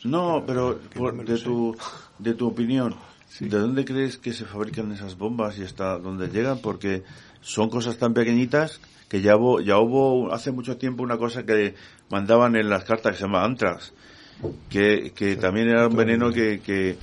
[0.05, 1.75] No, pero por- de tu
[2.17, 2.95] de tu opinión,
[3.39, 6.59] ¿de dónde crees que se fabrican esas bombas y hasta dónde llegan?
[6.59, 7.03] Porque
[7.41, 8.79] son cosas tan pequeñitas
[9.09, 11.75] que ya hubo, ya hubo hace mucho tiempo una cosa que
[12.09, 13.93] mandaban en las cartas que se llama Antrax,
[14.69, 16.97] que, que también era un veneno que, que,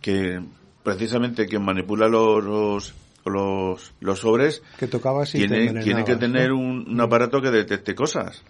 [0.00, 0.40] que
[0.82, 2.94] precisamente quien manipula los, los,
[3.24, 6.58] los, los sobres Que tocabas y te tiene, tiene que tener ¿no?
[6.58, 8.42] un, un aparato que detecte cosas.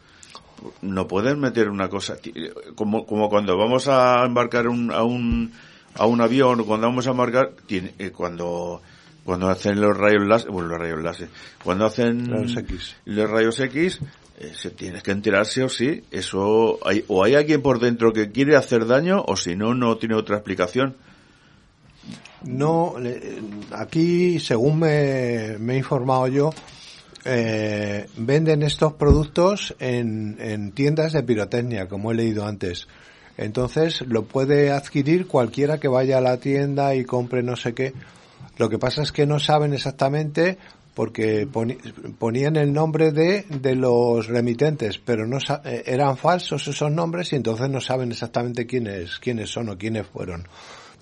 [0.83, 2.17] No puedes meter una cosa,
[2.75, 5.53] como, como cuando vamos a embarcar un, a un,
[5.95, 8.83] a un avión o cuando vamos a embarcar, tiene, eh, cuando,
[9.25, 11.29] cuando hacen los rayos láser, bueno, los rayos láser,
[11.65, 12.97] cuando hacen Rayos X.
[13.07, 14.01] los rayos X,
[14.39, 18.31] eh, se tiene que enterarse o sí, eso, hay, o hay alguien por dentro que
[18.31, 20.97] quiere hacer daño o si no, no tiene otra explicación.
[22.45, 22.95] No,
[23.73, 26.51] aquí, según me, me he informado yo,
[27.25, 32.89] eh, venden estos productos en, en tiendas de pirotecnia, como he leído antes.
[33.37, 37.93] Entonces, lo puede adquirir cualquiera que vaya a la tienda y compre no sé qué.
[38.59, 40.59] Lo que pasa es que no saben exactamente
[40.95, 41.49] porque
[42.19, 47.37] ponían el nombre de, de los remitentes, pero no eh, eran falsos esos nombres y
[47.37, 50.47] entonces no saben exactamente quiénes, quiénes son o quiénes fueron.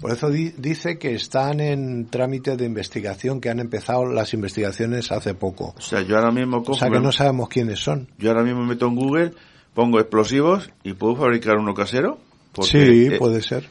[0.01, 5.11] Por eso di- dice que están en trámite de investigación, que han empezado las investigaciones
[5.11, 5.75] hace poco.
[5.77, 8.07] O sea, yo ahora mismo cojo, O sea que no sabemos quiénes son.
[8.19, 9.33] yo ahora mismo meto en Google,
[9.75, 12.19] pongo explosivos y puedo fabricar uno casero.
[12.53, 13.69] Porque, sí, eh, puede ser.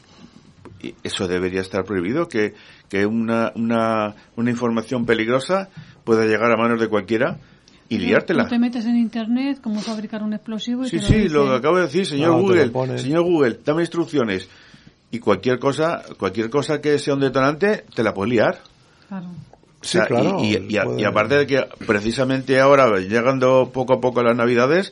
[0.82, 2.54] y eso debería estar prohibido, que,
[2.90, 5.70] que una, una, una información peligrosa
[6.04, 7.40] pueda llegar a manos de cualquiera
[7.90, 8.48] y Tú liártela.
[8.48, 11.30] te metes en internet cómo fabricar un explosivo y Sí, te lo sí, dice.
[11.34, 12.98] lo que acabo de decir, señor No, Google.
[13.00, 14.48] Señor Google, dame instrucciones.
[15.12, 18.60] Y cualquier cosa, cualquier cosa que sea un detonante, te la puedes liar.
[19.08, 19.28] Claro.
[19.80, 23.00] O sea, Sí, claro, y, y- y a- puede- y aparte de que precisamente ahora,
[23.00, 24.92] llegando poco a poco a las navidades,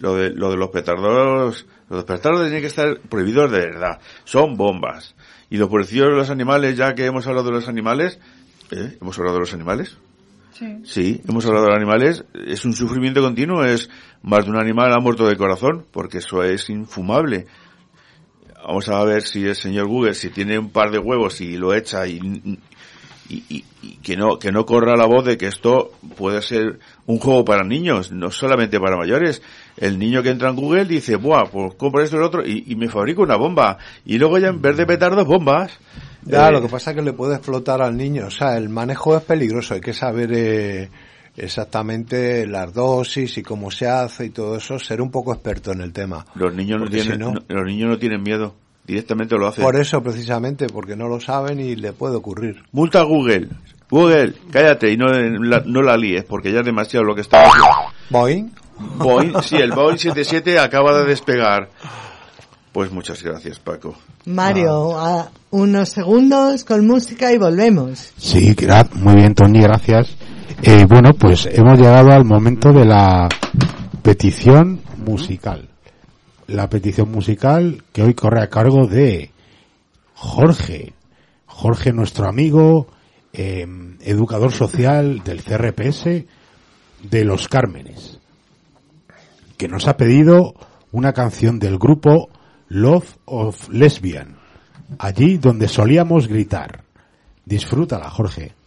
[0.00, 4.00] lo de, lo de los petardos, los petardos tienen que estar prohibidos de verdad.
[4.24, 5.14] Son bombas.
[5.50, 8.18] Y los policías de los animales, ya que hemos hablado de los animales,
[8.70, 8.96] ¿eh?
[9.00, 9.96] ¿Hemos hablado de los animales?
[10.54, 10.78] Sí.
[10.84, 12.24] Sí, hemos hablado de los animales.
[12.46, 13.64] Es un sufrimiento continuo.
[13.64, 13.90] Es
[14.22, 17.46] más de un animal ha muerto de corazón, porque eso es infumable.
[18.66, 21.74] Vamos a ver si el señor Google, si tiene un par de huevos y lo
[21.74, 22.18] echa y,
[23.28, 26.78] y, y- y que no que no corra la voz de que esto puede ser
[27.06, 29.42] un juego para niños, no solamente para mayores.
[29.76, 32.76] El niño que entra en Google dice, buah, pues compro esto y lo otro y,
[32.76, 33.78] me fabrico una bomba.
[34.04, 35.72] Y luego ya en vez de petardos, bombas.
[36.24, 38.26] Ya, Eh, lo que pasa es que le puede explotar al niño.
[38.26, 39.74] O sea, el manejo es peligroso.
[39.74, 40.88] Hay que saber eh,
[41.36, 44.78] exactamente las dosis y cómo se hace y todo eso.
[44.78, 46.24] Ser un poco experto en el tema.
[46.34, 48.54] Los niños no si tienen, no- no- los niños no tienen miedo.
[48.86, 49.62] Directamente lo hacen.
[49.62, 52.62] Por eso, precisamente, porque no lo saben y le puede ocurrir.
[52.72, 53.48] Multa a Google.
[53.88, 57.42] Google, cállate y no la, no la líes, porque ya es demasiado lo que está
[57.42, 57.68] haciendo.
[58.10, 58.50] Boeing.
[58.98, 61.68] Boeing, sí, el Boeing 77 acaba de despegar.
[62.72, 63.94] Pues muchas gracias, Paco.
[64.24, 68.12] Mario, a unos segundos con música y volvemos.
[68.16, 68.56] Sí,
[68.94, 70.16] muy bien, Tony, gracias.
[70.64, 73.28] Eh, bueno, pues hemos llegado al momento de la
[74.00, 75.68] petición musical.
[76.46, 79.32] La petición musical que hoy corre a cargo de
[80.14, 80.92] Jorge.
[81.46, 82.86] Jorge, nuestro amigo,
[83.32, 83.66] eh,
[84.02, 86.04] educador social del CRPS
[87.10, 88.20] de Los Cármenes,
[89.56, 90.54] que nos ha pedido
[90.92, 92.28] una canción del grupo
[92.68, 94.36] Love of Lesbian,
[95.00, 96.84] allí donde solíamos gritar.
[97.44, 98.61] Disfrútala, Jorge.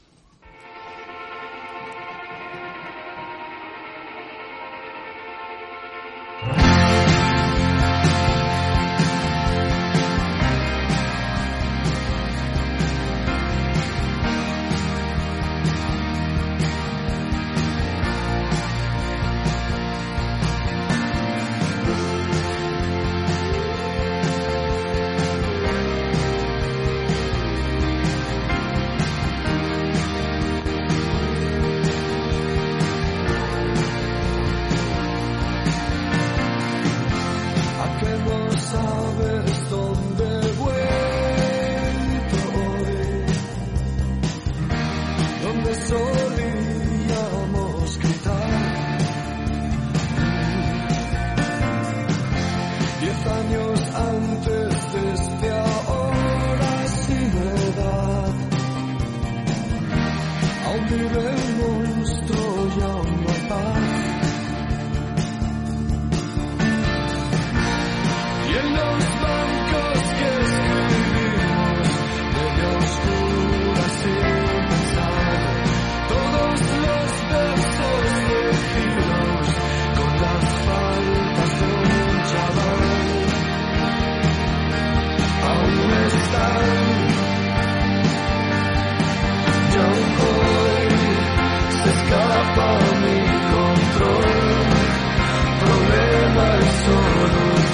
[45.55, 46.54] Donde solíamos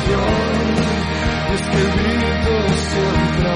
[0.01, 0.71] solución.
[1.49, 2.53] Y es que el grito
[2.89, 3.51] siempre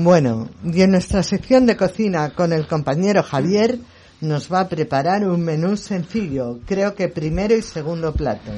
[0.00, 3.80] Bueno, y en nuestra sección de cocina con el compañero Javier
[4.20, 8.52] nos va a preparar un menú sencillo, creo que primero y segundo plato.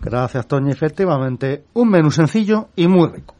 [0.00, 0.70] Gracias, Toño.
[0.70, 3.34] Efectivamente, un menú sencillo y muy rico.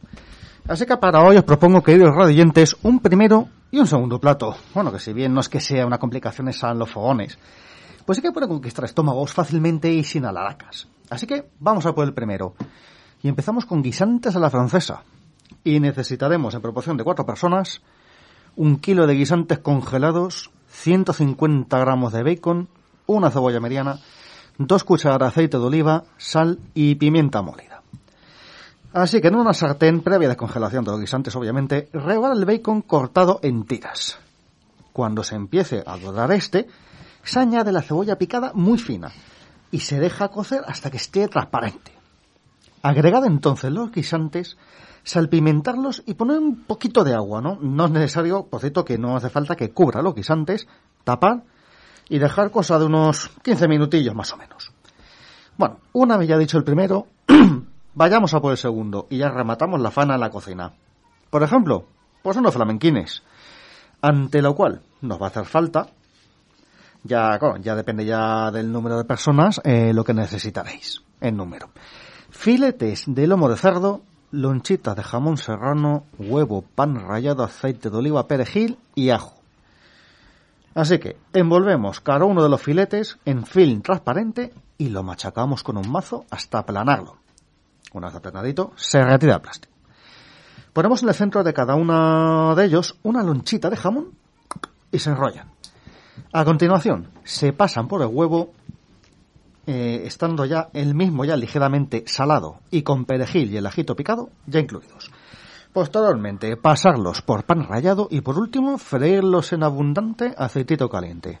[0.67, 4.57] Así que para hoy os propongo, queridos radioyentes, un primero y un segundo plato.
[4.73, 7.39] Bueno, que si bien no es que sea una complicación esa en los fogones,
[8.05, 10.89] pues sí que puede conquistar estómagos fácilmente y sin alaracas.
[11.09, 12.55] Así que vamos a por el primero.
[13.23, 15.03] Y empezamos con guisantes a la francesa.
[15.63, 17.81] Y necesitaremos, en proporción de cuatro personas,
[18.55, 22.67] un kilo de guisantes congelados, 150 gramos de bacon,
[23.05, 23.99] una cebolla mediana,
[24.57, 27.81] dos cucharadas de aceite de oliva, sal y pimienta molida.
[28.93, 33.39] Así que en una sartén, previa descongelación de los guisantes, obviamente, rehogar el bacon cortado
[33.43, 34.17] en tiras.
[34.93, 36.67] Cuando se empiece a dorar este,
[37.23, 39.11] se añade la cebolla picada muy fina
[39.71, 41.91] y se deja cocer hasta que esté transparente.
[42.81, 44.57] Agregad entonces los guisantes,
[45.03, 47.57] salpimentarlos y poner un poquito de agua, ¿no?
[47.61, 50.67] No es necesario, por cierto, que no hace falta que cubra los guisantes,
[51.03, 51.43] tapar
[52.09, 54.71] y dejar cosa de unos 15 minutillos más o menos.
[55.57, 57.07] Bueno, una vez ya dicho el primero,
[57.93, 60.73] vayamos a por el segundo y ya rematamos la fana en la cocina.
[61.29, 61.85] Por ejemplo,
[62.23, 63.23] pues unos flamenquines,
[64.01, 65.87] ante lo cual nos va a hacer falta,
[67.03, 71.69] ya, claro, ya depende ya del número de personas, eh, lo que necesitaréis en número.
[72.29, 74.01] Filetes de lomo de cerdo,
[74.31, 79.35] lonchitas de jamón serrano, huevo, pan rallado, aceite de oliva, perejil y ajo.
[80.75, 85.77] Así que envolvemos cada uno de los filetes en film transparente y lo machacamos con
[85.77, 87.17] un mazo hasta aplanarlo.
[87.93, 89.73] Una vez aplanadito, se retira el plástico.
[90.73, 94.13] Ponemos en el centro de cada uno de ellos una lonchita de jamón
[94.91, 95.49] y se enrollan.
[96.31, 98.53] A continuación, se pasan por el huevo,
[99.71, 104.31] eh, estando ya el mismo ya ligeramente salado y con perejil y el ajito picado
[104.47, 105.11] ya incluidos.
[105.71, 111.39] Posteriormente, pasarlos por pan rallado y por último, freírlos en abundante aceitito caliente.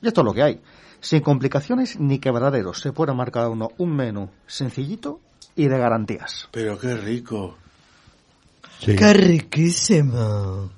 [0.00, 0.60] Y esto es lo que hay.
[1.00, 2.80] Sin complicaciones ni quebraderos.
[2.80, 5.18] Se puede marcar uno un menú sencillito
[5.56, 6.48] y de garantías.
[6.52, 7.56] Pero qué rico.
[8.84, 10.70] ¡Qué riquísimo!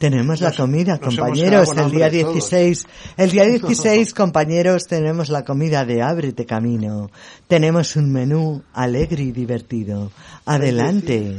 [0.00, 1.68] Tenemos la comida, compañeros.
[1.76, 2.32] El día hambre todos.
[2.32, 2.86] 16,
[3.18, 7.10] el día 16, compañeros, tenemos la comida de Ábrete Camino.
[7.46, 10.10] Tenemos un menú alegre y divertido.
[10.46, 11.36] Adelante.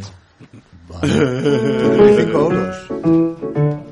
[1.02, 3.91] 35 euros.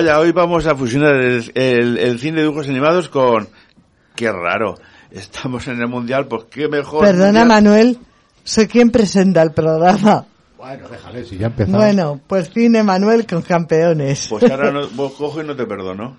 [0.00, 3.46] Vaya, hoy vamos a fusionar el, el- el cine de dibujos animados con...
[4.16, 4.76] Qué raro.
[5.10, 7.04] Estamos en el Mundial, pues qué mejor...
[7.04, 7.98] Perdona, mundial- Manuel.
[8.42, 10.24] Soy quien presenta el programa.
[10.56, 11.78] Bueno, déjale, si ya empezamos.
[11.82, 14.26] Bueno, pues cine Manuel con campeones.
[14.30, 16.16] Pues ahora no, vos cojo y no te perdono.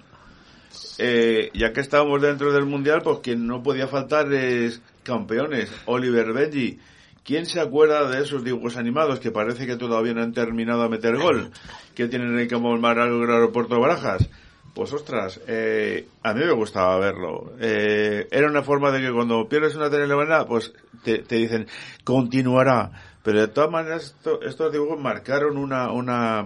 [1.00, 6.34] Eh, ya que estábamos dentro del Mundial, pues quien no podía faltar es campeones, Oliver
[6.34, 6.78] Benji.
[7.24, 10.89] ¿Quién se acuerda de esos dibujos animados que parece que todavía no han terminado a
[10.89, 11.51] meter gol?
[11.95, 12.57] Que tienen en que
[12.99, 14.28] algo el aeropuerto de Barajas.
[14.74, 17.53] Pues ostras, eh, a mí me gustaba verlo.
[17.59, 21.67] Eh, era una forma de que cuando pierdes una telenovela, pues te, dicen,
[22.03, 22.91] continuará.
[23.24, 26.45] Pero de todas maneras, esto- estos dibujos marcaron una, una,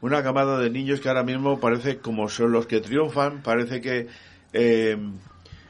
[0.00, 4.06] una camada de niños que ahora mismo parece como son los que triunfan, parece que
[4.52, 4.96] eh,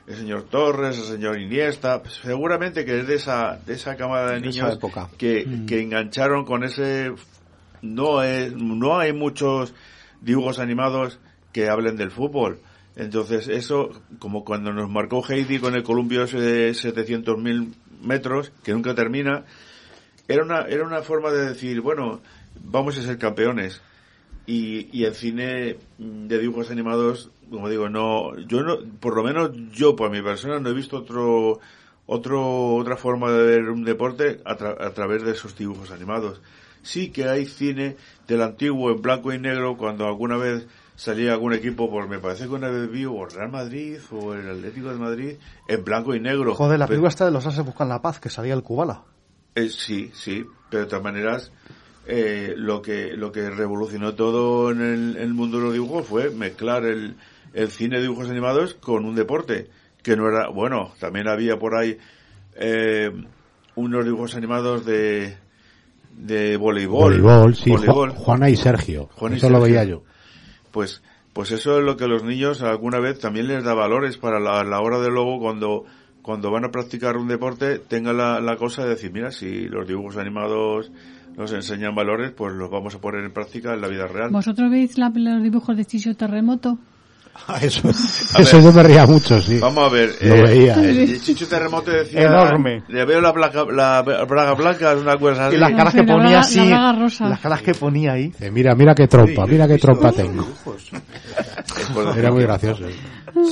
[0.08, 4.32] el señor Torres, el señor Iniesta, pues, seguramente que es de esa, de esa camada
[4.32, 5.08] de niños época.
[5.18, 5.66] que, Mm.
[5.66, 7.12] que engancharon con ese
[7.82, 9.74] no es, no hay muchos
[10.20, 11.20] dibujos animados
[11.52, 12.58] que hablen del fútbol.
[12.96, 18.72] Entonces eso, como cuando nos marcó Heidi con el columpio ese de 700.000 metros, que
[18.72, 19.44] nunca termina,
[20.26, 22.20] era una, era una forma de decir, bueno,
[22.64, 23.80] vamos a ser campeones.
[24.50, 29.50] Y, y el cine de dibujos animados, como digo, no, yo no, por lo menos
[29.72, 31.60] yo, por mi persona, no he visto otro,
[32.06, 36.40] otro, otra forma de ver un deporte a, tra- a través de esos dibujos animados.
[36.82, 37.96] Sí que hay cine
[38.26, 42.44] del antiguo en blanco y negro cuando alguna vez salía algún equipo, pues me parece
[42.44, 45.36] que una vez vi o el Real Madrid o el Atlético de Madrid
[45.68, 46.54] en blanco y negro.
[46.54, 49.02] Joder, la Pero- película esta de los ases buscan la paz, que salía el Kubala.
[49.54, 51.52] eh, sí, sí, pero de todas maneras,
[52.08, 56.30] eh, lo que lo que revolucionó todo en el, el mundo de los dibujos fue
[56.30, 57.14] mezclar el,
[57.54, 59.68] el cine de dibujos animados con un deporte,
[60.02, 61.98] que no era, bueno, también había por ahí
[62.56, 63.10] eh,
[63.74, 65.36] unos dibujos animados de,
[66.16, 67.20] de voleibol.
[67.20, 68.10] Voleibol, sí, voleibol.
[68.12, 69.08] Ju- Juana y Sergio.
[69.20, 70.02] Y Eso lo veía yo.
[70.72, 71.02] Pues,
[71.32, 74.40] pues eso es lo que a los niños alguna vez también les da valores para
[74.40, 75.84] la, la hora de luego cuando,
[76.22, 79.86] cuando van a practicar un deporte tengan la, la cosa de decir, mira, si los
[79.86, 80.90] dibujos animados
[81.38, 84.28] nos enseñan valores, pues los vamos a poner en práctica en la vida real.
[84.30, 86.78] ¿Vosotros veis la- los dibujos de Chicho Terremoto?
[87.60, 87.90] Eso, A
[88.42, 88.64] eso ver.
[88.66, 89.60] yo me reía mucho, sí.
[89.60, 90.10] Vamos a ver.
[90.20, 90.74] Lo eh, veía.
[90.74, 92.22] el Chicho Terremoto decía...
[92.22, 92.82] Enorme.
[92.88, 95.54] Le veo la, placa, la braga blanca, es una cosa así.
[95.54, 96.68] Y las caras que la ponía braga- así.
[96.68, 97.28] la.
[97.28, 98.26] Las caras que ponía ahí.
[98.26, 100.44] Dice, mira, mira qué trompa, Sí, mira qué trompa tengo.
[100.64, 100.90] Pues,
[102.16, 102.84] Era muy gracioso.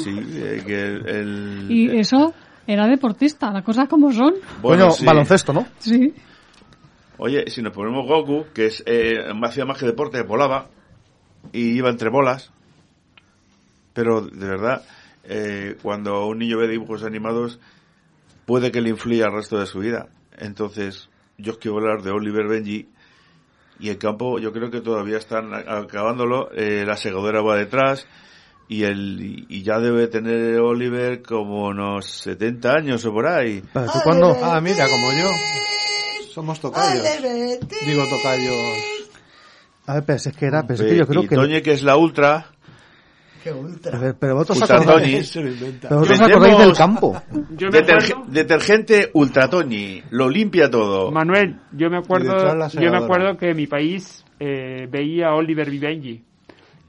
[0.03, 1.09] Sí, eh, que el...
[1.09, 2.35] el- Y eso
[2.67, 4.35] era deportista, las cosas como son.
[4.61, 5.05] bueno, sí.
[5.05, 5.65] baloncesto, ¿no?
[5.79, 6.13] Sí.
[7.19, 10.69] Oye, si nos ponemos Goku, que es eh, hacía más que deporte, volaba
[11.53, 12.53] y iba entre bolas.
[13.95, 14.85] Pero de verdad,
[15.25, 17.59] eh, cuando un niño ve dibujos animados,
[18.45, 20.09] puede que le influya el resto de su vida.
[20.39, 21.09] Entonces,
[21.39, 22.89] yo os quiero hablar de Oliver Benji.
[23.79, 26.51] Y el campo, yo creo que todavía están acabándolo.
[26.53, 28.07] eh, la segadora va detrás.
[28.69, 33.61] Y, el, y ya debe tener Oliver como unos 70 años o por ahí.
[33.73, 34.37] Tú cuando...
[34.43, 35.76] Ah, mira, como yo.
[36.37, 37.03] Somos tocayos.
[37.87, 38.55] Digo tocayos.
[39.87, 40.67] A ver, pero si es que era...
[40.67, 41.35] Pero es que yo creo y que...
[41.35, 42.49] Toñe, que es la ultra,
[43.43, 43.97] Qué ultra.
[43.97, 45.33] A ver, pero vosotros Ultra acordáis...
[45.33, 47.23] Pero vosotros acordáis del campo.
[47.57, 51.11] Yo me Deterge- detergente Ultra Toñi, lo limpia todo.
[51.11, 52.37] Manuel, yo me acuerdo,
[52.69, 56.23] yo me acuerdo que en mi país eh, veía a Oliver Vivengi.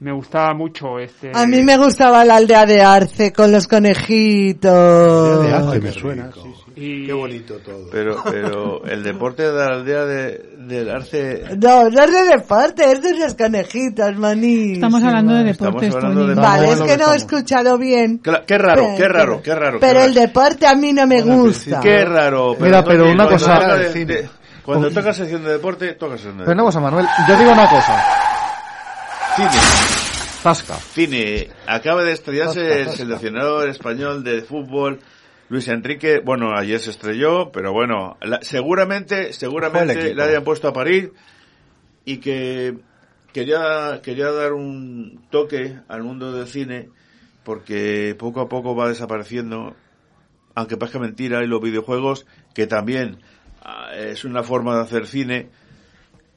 [0.00, 1.32] Me gustaba mucho este.
[1.34, 5.42] A mí me gustaba la aldea de Arce con los conejitos.
[5.42, 6.30] De Arce me suena.
[6.32, 6.72] sí, sí.
[6.80, 7.88] y- Qué bonito todo.
[7.90, 12.92] Pero, pero el deporte de la aldea de, del Arce, No, no es de deporte,
[12.92, 14.74] es de los conejitos, maní.
[14.74, 16.34] Estamos hablando de Estamos deportes, hablando Tony.
[16.36, 18.22] de- Vale, es que no he escuchado bien.
[18.22, 19.78] Cla- qué raro, Pero- qué raro, qué raro.
[19.80, 20.26] Pero qué el raro.
[20.28, 21.80] deporte a mí no me gusta.
[21.80, 22.54] Qué raro.
[22.60, 23.58] Mira, pero una cuando cosa-
[24.64, 26.66] Cuando toca sección de deporte, toca sección de Pero una deporte.
[26.66, 27.06] cosa, Manuel.
[27.26, 28.04] Yo digo una cosa.
[29.38, 29.50] Cine.
[30.42, 30.74] Tasca.
[30.74, 31.48] Cine.
[31.66, 34.98] Acaba de estrellarse el seleccionador español de fútbol,
[35.48, 36.20] Luis Enrique.
[36.24, 41.12] Bueno, ayer se estrelló, pero bueno, la- seguramente, seguramente le hayan puesto a parir
[42.04, 42.78] y que
[43.32, 46.88] quería, quería dar un toque al mundo del cine
[47.44, 49.76] porque poco a poco va desapareciendo,
[50.56, 53.20] aunque parezca mentira, y los videojuegos, que también
[53.62, 55.48] ah, es una forma de hacer cine.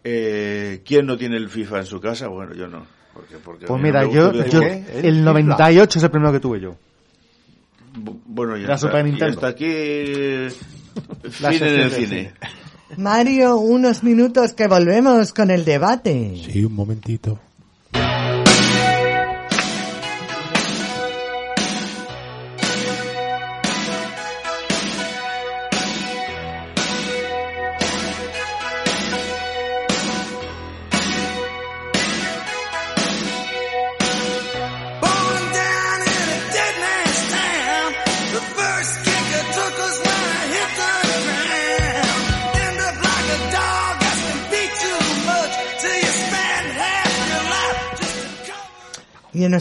[0.03, 2.27] Eh, ¿Quién no tiene el FIFA en su casa?
[2.27, 2.85] Bueno, yo no.
[3.13, 4.61] Porque, porque Pues no mira, gusta yo, el yo.
[4.61, 5.25] ¿El el FIFA?
[5.25, 6.75] 98 es el primero que tuve yo.
[7.95, 8.87] Bu- Bueno, ya La está.
[8.87, 9.05] Super
[9.45, 10.49] aquí eh,
[11.41, 12.33] La fin en el cine.
[12.97, 16.33] Mario, unos minutos que volvemos con el debate.
[16.51, 17.39] Sí, un momentito.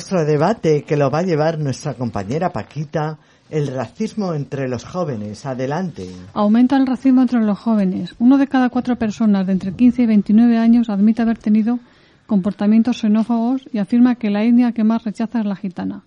[0.00, 3.18] Nuestro debate, que lo va a llevar nuestra compañera Paquita,
[3.50, 5.44] el racismo entre los jóvenes.
[5.44, 6.08] Adelante.
[6.32, 8.14] Aumenta el racismo entre los jóvenes.
[8.18, 11.80] Uno de cada cuatro personas de entre 15 y 29 años admite haber tenido
[12.26, 16.02] comportamientos xenófobos y afirma que la etnia que más rechaza es la gitana.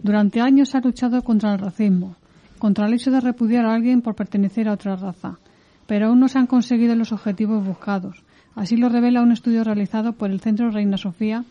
[0.00, 2.14] Durante años se ha luchado contra el racismo,
[2.60, 5.40] contra el hecho de repudiar a alguien por pertenecer a otra raza,
[5.88, 8.22] pero aún no se han conseguido los objetivos buscados.
[8.54, 11.44] Así lo revela un estudio realizado por el Centro Reina Sofía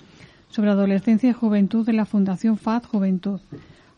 [0.49, 3.39] sobre adolescencia y juventud de la Fundación FAD Juventud.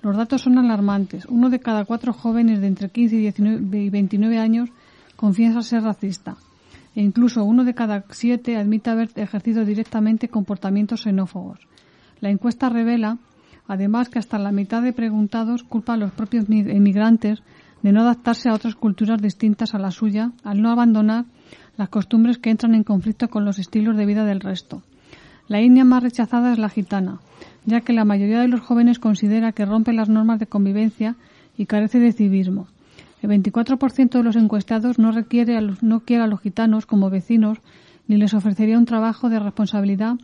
[0.01, 1.25] Los datos son alarmantes.
[1.25, 4.69] Uno de cada cuatro jóvenes de entre 15 y 19 y 29 años
[5.15, 6.37] confiesa ser racista.
[6.95, 11.59] E incluso uno de cada siete admite haber ejercido directamente comportamientos xenófobos.
[12.21, 13.17] La encuesta revela,
[13.67, 17.43] además, que hasta la mitad de preguntados culpa a los propios mi- emigrantes
[17.83, 21.25] de no adaptarse a otras culturas distintas a la suya, al no abandonar
[21.77, 24.81] las costumbres que entran en conflicto con los estilos de vida del resto.
[25.49, 27.19] La etnia más rechazada es la gitana,
[27.65, 31.15] ya que la mayoría de los jóvenes considera que rompe las normas de convivencia
[31.57, 32.67] y carece de civismo.
[33.23, 37.09] El 24% de los encuestados no, requiere a los, no quiere a los gitanos como
[37.09, 37.57] vecinos
[38.07, 40.17] ni les ofrecería un trabajo de responsabilidad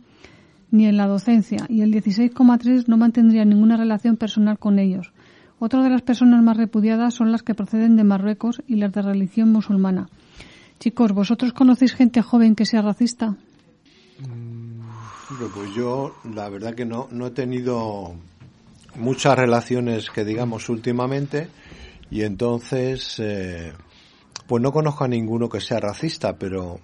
[0.70, 5.12] ni en la docencia y el 16,3 no mantendría ninguna relación personal con ellos.
[5.58, 9.02] Otra de las personas más repudiadas son las que proceden de Marruecos y las de
[9.02, 10.08] religión musulmana.
[10.78, 13.34] Chicos, ¿vosotros conocéis gente joven que sea racista?
[14.22, 14.55] Hombre,
[15.52, 18.14] Pues yo, la verdad que no, no he tenido
[18.94, 21.48] muchas relaciones que digamos últimamente
[22.10, 23.72] y entonces eh,
[24.46, 26.78] pues no conozco a ninguno que sea racista, pero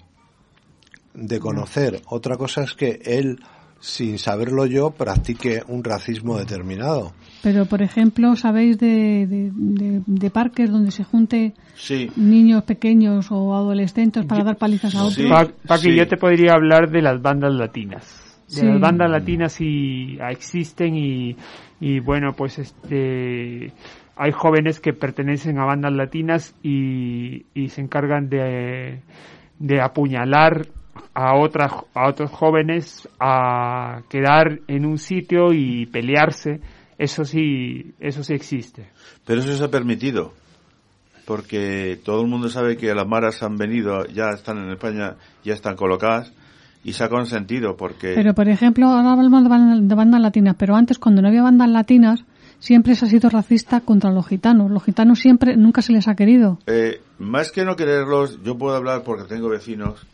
[1.14, 2.02] de conocer.
[2.06, 3.38] Otra cosa es que él,
[3.80, 7.12] sin saberlo yo, practique un racismo determinado.
[7.42, 12.10] Pero, por ejemplo, ¿sabéis de, de, de- de parques donde se junte Sí.
[12.16, 15.28] niños pequeños o adolescentes para dar palizas a otros?
[15.28, 15.96] Pa- Paqui, sí.
[15.96, 18.04] yo te podría hablar de las bandas latinas.
[18.52, 18.66] De Sí.
[18.66, 21.36] las bandas latinas sí existen y,
[21.80, 23.72] y bueno, pues este
[24.14, 29.00] hay jóvenes que pertenecen a bandas latinas y, y se encargan de,
[29.58, 30.66] de apuñalar
[31.14, 36.60] a otras a otros jóvenes a quedar en un sitio y pelearse
[36.98, 38.86] eso sí eso sí existe
[39.24, 40.34] Pero eso se ha permitido.
[41.24, 45.54] Porque todo el mundo sabe que las maras han venido, ya están en España, ya
[45.54, 46.32] están colocadas
[46.84, 50.56] y se ha consentido porque Pero, por ejemplo, ahora hablamos de bandas, de bandas latinas,
[50.58, 52.24] pero antes, cuando no había bandas latinas,
[52.58, 54.70] siempre se ha sido racista contra los gitanos.
[54.70, 56.58] Los gitanos siempre, nunca se les ha querido.
[56.66, 60.06] eh, más que no quererlos, yo puedo hablar porque tengo vecinos,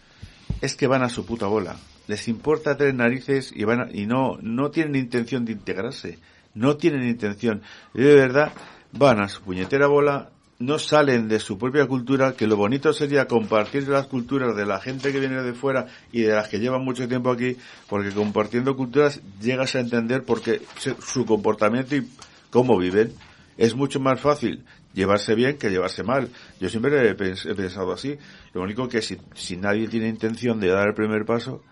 [0.61, 1.77] es que van a su puta bola.
[2.07, 6.19] Les importa tres narices y van a- y no no tienen intención de integrarse,
[6.55, 7.63] no tienen intención.
[7.95, 8.53] Y de verdad
[8.93, 13.27] van a su puñetera bola, no salen de su propia cultura, que lo bonito sería
[13.27, 16.85] compartir las culturas de la gente que viene de fuera y de las que llevan
[16.85, 17.57] mucho tiempo aquí,
[17.89, 22.09] porque compartiendo culturas llegas a entender por qué se- su comportamiento y
[22.51, 23.13] cómo viven.
[23.57, 26.29] Es mucho más fácil llevarse bien que llevarse mal.
[26.61, 28.17] Yo siempre he pensado así.
[28.53, 31.63] Lo único que si, si nadie tiene intención de dar el primer paso,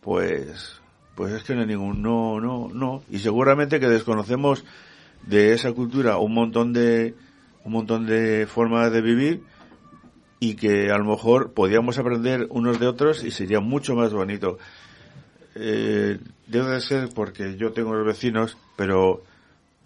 [0.00, 0.80] pues,
[1.14, 3.02] pues es que no hay ningún, no, no, no.
[3.10, 4.64] Y seguramente que desconocemos
[5.26, 7.14] de esa cultura un montón de,
[7.64, 9.42] un montón de formas de vivir
[10.38, 14.58] y que a lo mejor podíamos aprender unos de otros y sería mucho más bonito.
[15.54, 19.22] Eh, debe de ser porque yo tengo los vecinos, pero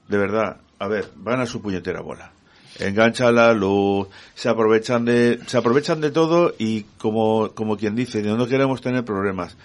[0.08, 2.32] de verdad, a ver, van a su puñetera bola.
[2.80, 8.22] Enganchan la luz, se aprovechan de, se aprovechan de todo y como, como quien dice,
[8.22, 9.56] no queremos tener problemas.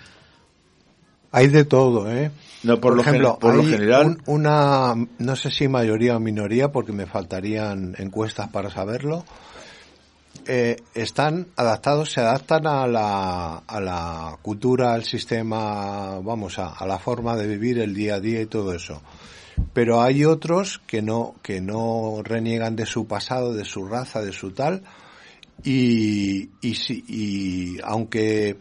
[1.31, 2.31] Hay de todo, ¿eh?
[2.63, 6.71] No, por, lo, ejemplo, por lo general, un- una, no sé si mayoría o minoría,
[6.71, 9.25] porque me faltarían encuestas para saberlo,
[10.47, 16.85] eh, están adaptados, se adaptan a la, a la cultura, al sistema, vamos, a, a
[16.87, 19.01] la forma de vivir el día a día y todo eso.
[19.73, 24.33] Pero hay otros que no, que no reniegan de su pasado, de su raza, de
[24.33, 24.83] su tal,
[25.63, 28.57] y, y, si- y aunque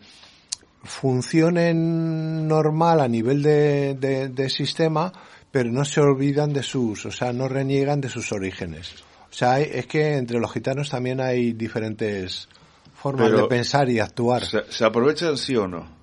[0.85, 5.13] funcionen normal a nivel de, de- de sistema,
[5.51, 8.95] pero no se olvidan de sus, o sea, no reniegan de sus orígenes.
[9.31, 12.49] O sea, hay- es que entre los gitanos también hay diferentes
[12.95, 14.45] formas Pero de pensar y actuar.
[14.45, 16.03] ¿se, se aprovechan sí o no?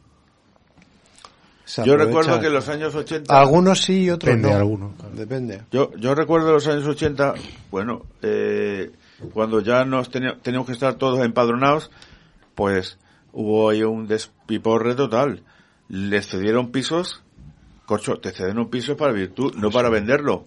[1.85, 3.39] Yo recuerdo que en los años 80...
[3.39, 4.53] Algunos sí y otros Depende no.
[4.55, 5.61] de alguno, Depende.
[5.71, 7.35] Yo, yo recuerdo los años 80,
[7.69, 8.91] bueno, eh,
[9.33, 11.91] cuando ya nos teni- teníamos que estar todos empadronados,
[12.55, 12.97] pues
[13.33, 15.43] hubo ahí un despiporre total.
[15.87, 17.23] Les cedieron pisos,
[17.85, 20.45] corcho, te ceden un piso para virtud, no para venderlo.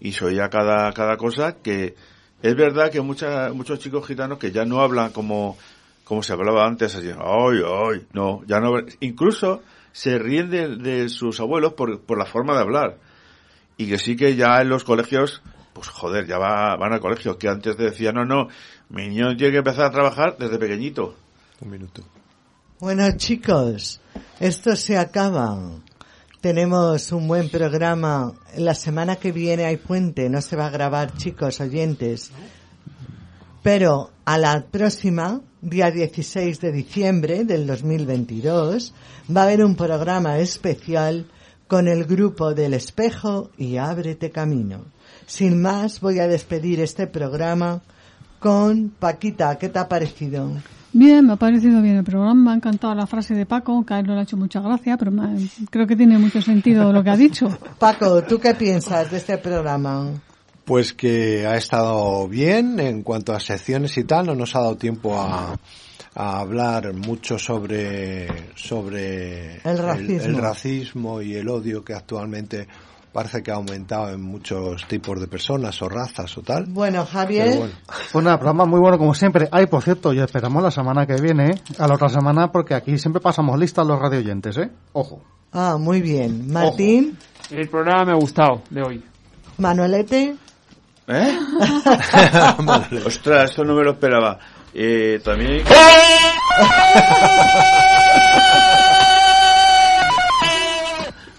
[0.00, 1.94] Y se oía cada, cada cosa que
[2.42, 5.56] es verdad que mucha, muchos chicos gitanos que ya no hablan como,
[6.04, 11.08] como se hablaba antes, así, ay, ay, no, ya no, incluso se ríen de, de
[11.08, 12.98] sus abuelos por, por la forma de hablar
[13.78, 15.40] y que sí que ya en los colegios,
[15.72, 18.48] pues joder, ya va, van al colegio, que antes te decían, no, no,
[18.90, 21.14] mi niño tiene que empezar a trabajar desde pequeñito.
[21.60, 22.02] Un minuto.
[22.80, 24.00] Bueno, chicos,
[24.38, 25.58] esto se acaba.
[26.40, 28.32] Tenemos un buen programa.
[28.56, 32.30] La semana que viene hay puente, no se va a grabar, chicos, oyentes.
[33.64, 38.94] Pero a la próxima, día 16 de diciembre del 2022,
[39.34, 41.26] va a haber un programa especial
[41.66, 44.84] con el grupo del espejo y ábrete camino.
[45.26, 47.82] Sin más, voy a despedir este programa
[48.38, 49.58] con Paquita.
[49.58, 50.52] ¿Qué te ha parecido?
[50.92, 53.94] Bien, me ha parecido bien el programa, me ha encantado la frase de Paco, que
[53.94, 55.36] a él no le ha hecho mucha gracia, pero me ha-
[55.70, 57.48] creo que tiene mucho sentido lo que ha dicho.
[57.78, 60.10] Paco, ¿tú qué piensas de este programa?
[60.64, 64.76] Pues que ha estado bien en cuanto a secciones y tal, no nos ha dado
[64.76, 65.58] tiempo a,
[66.14, 70.22] a hablar mucho sobre, sobre El racismo.
[70.24, 72.66] el racismo y el odio que actualmente
[73.12, 76.66] parece que ha aumentado en muchos tipos de personas o razas o tal.
[76.66, 77.74] Bueno, Javier, bueno.
[78.12, 79.48] Pues nada, programa muy bueno como siempre.
[79.50, 81.62] Ay, por cierto, y esperamos la semana que viene, ¿eh?
[81.78, 84.70] a la otra semana, porque aquí siempre pasamos listas los radioyentes, ¿eh?
[84.92, 85.22] Ojo.
[85.52, 86.52] ah, muy bien.
[86.52, 87.18] Martín,
[87.50, 89.04] el programa me ha gustado de hoy
[89.58, 90.36] Manuelete,
[91.08, 91.38] ¿Eh?
[93.06, 94.38] Ostras, esto no me lo esperaba.
[94.74, 95.64] Eh, también...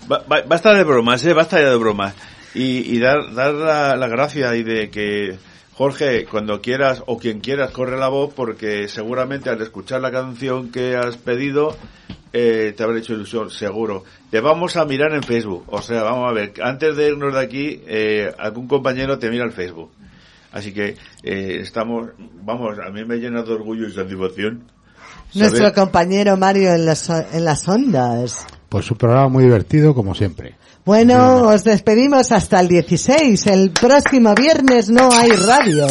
[0.09, 2.13] Ba- Basta de bromas, eh, basta ya de bromas.
[2.53, 5.37] y, y dar, dar la, la gracia y de que
[5.75, 10.71] Jorge, cuando quieras o quien quieras, corre la voz porque seguramente al escuchar la canción
[10.71, 11.77] que has pedido
[12.33, 14.03] eh, te habrá hecho ilusión, seguro.
[14.29, 15.63] Te vamos a mirar en Facebook.
[15.67, 19.45] O sea, vamos a ver, antes de irnos de aquí, eh, algún compañero te mira
[19.45, 19.89] el Facebook.
[20.51, 22.09] Así que eh, estamos,
[22.43, 24.63] vamos, a mí me llena de orgullo y satisfacción.
[25.33, 28.45] Nuestro compañero Mario en las, en las ondas.
[28.69, 30.55] Pues un programa muy divertido, como siempre.
[30.85, 33.47] Bueno, os despedimos hasta el 16.
[33.47, 35.87] El próximo viernes no hay radio.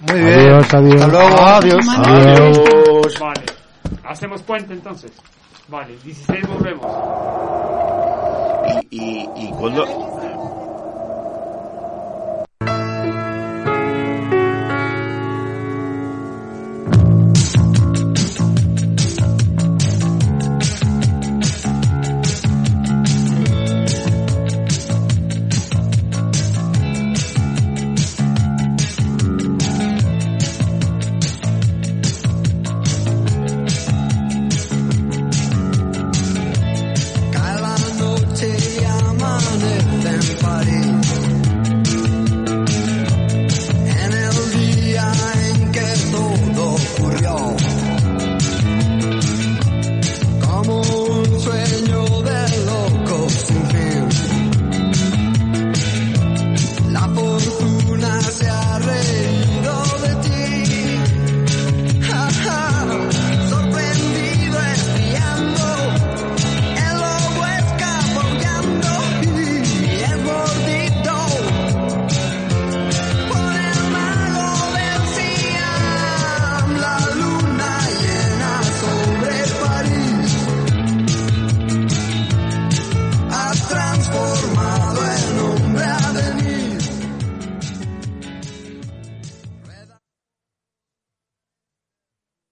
[0.00, 1.02] Muy Adiós, adiós.
[1.02, 1.40] Hasta luego.
[1.40, 1.86] Adiós.
[1.88, 3.18] Adiós.
[3.20, 3.42] Vale.
[4.04, 5.12] Hacemos puente entonces.
[5.68, 6.86] Vale, 16 volvemos.
[8.90, 9.84] Y, y, y cuando,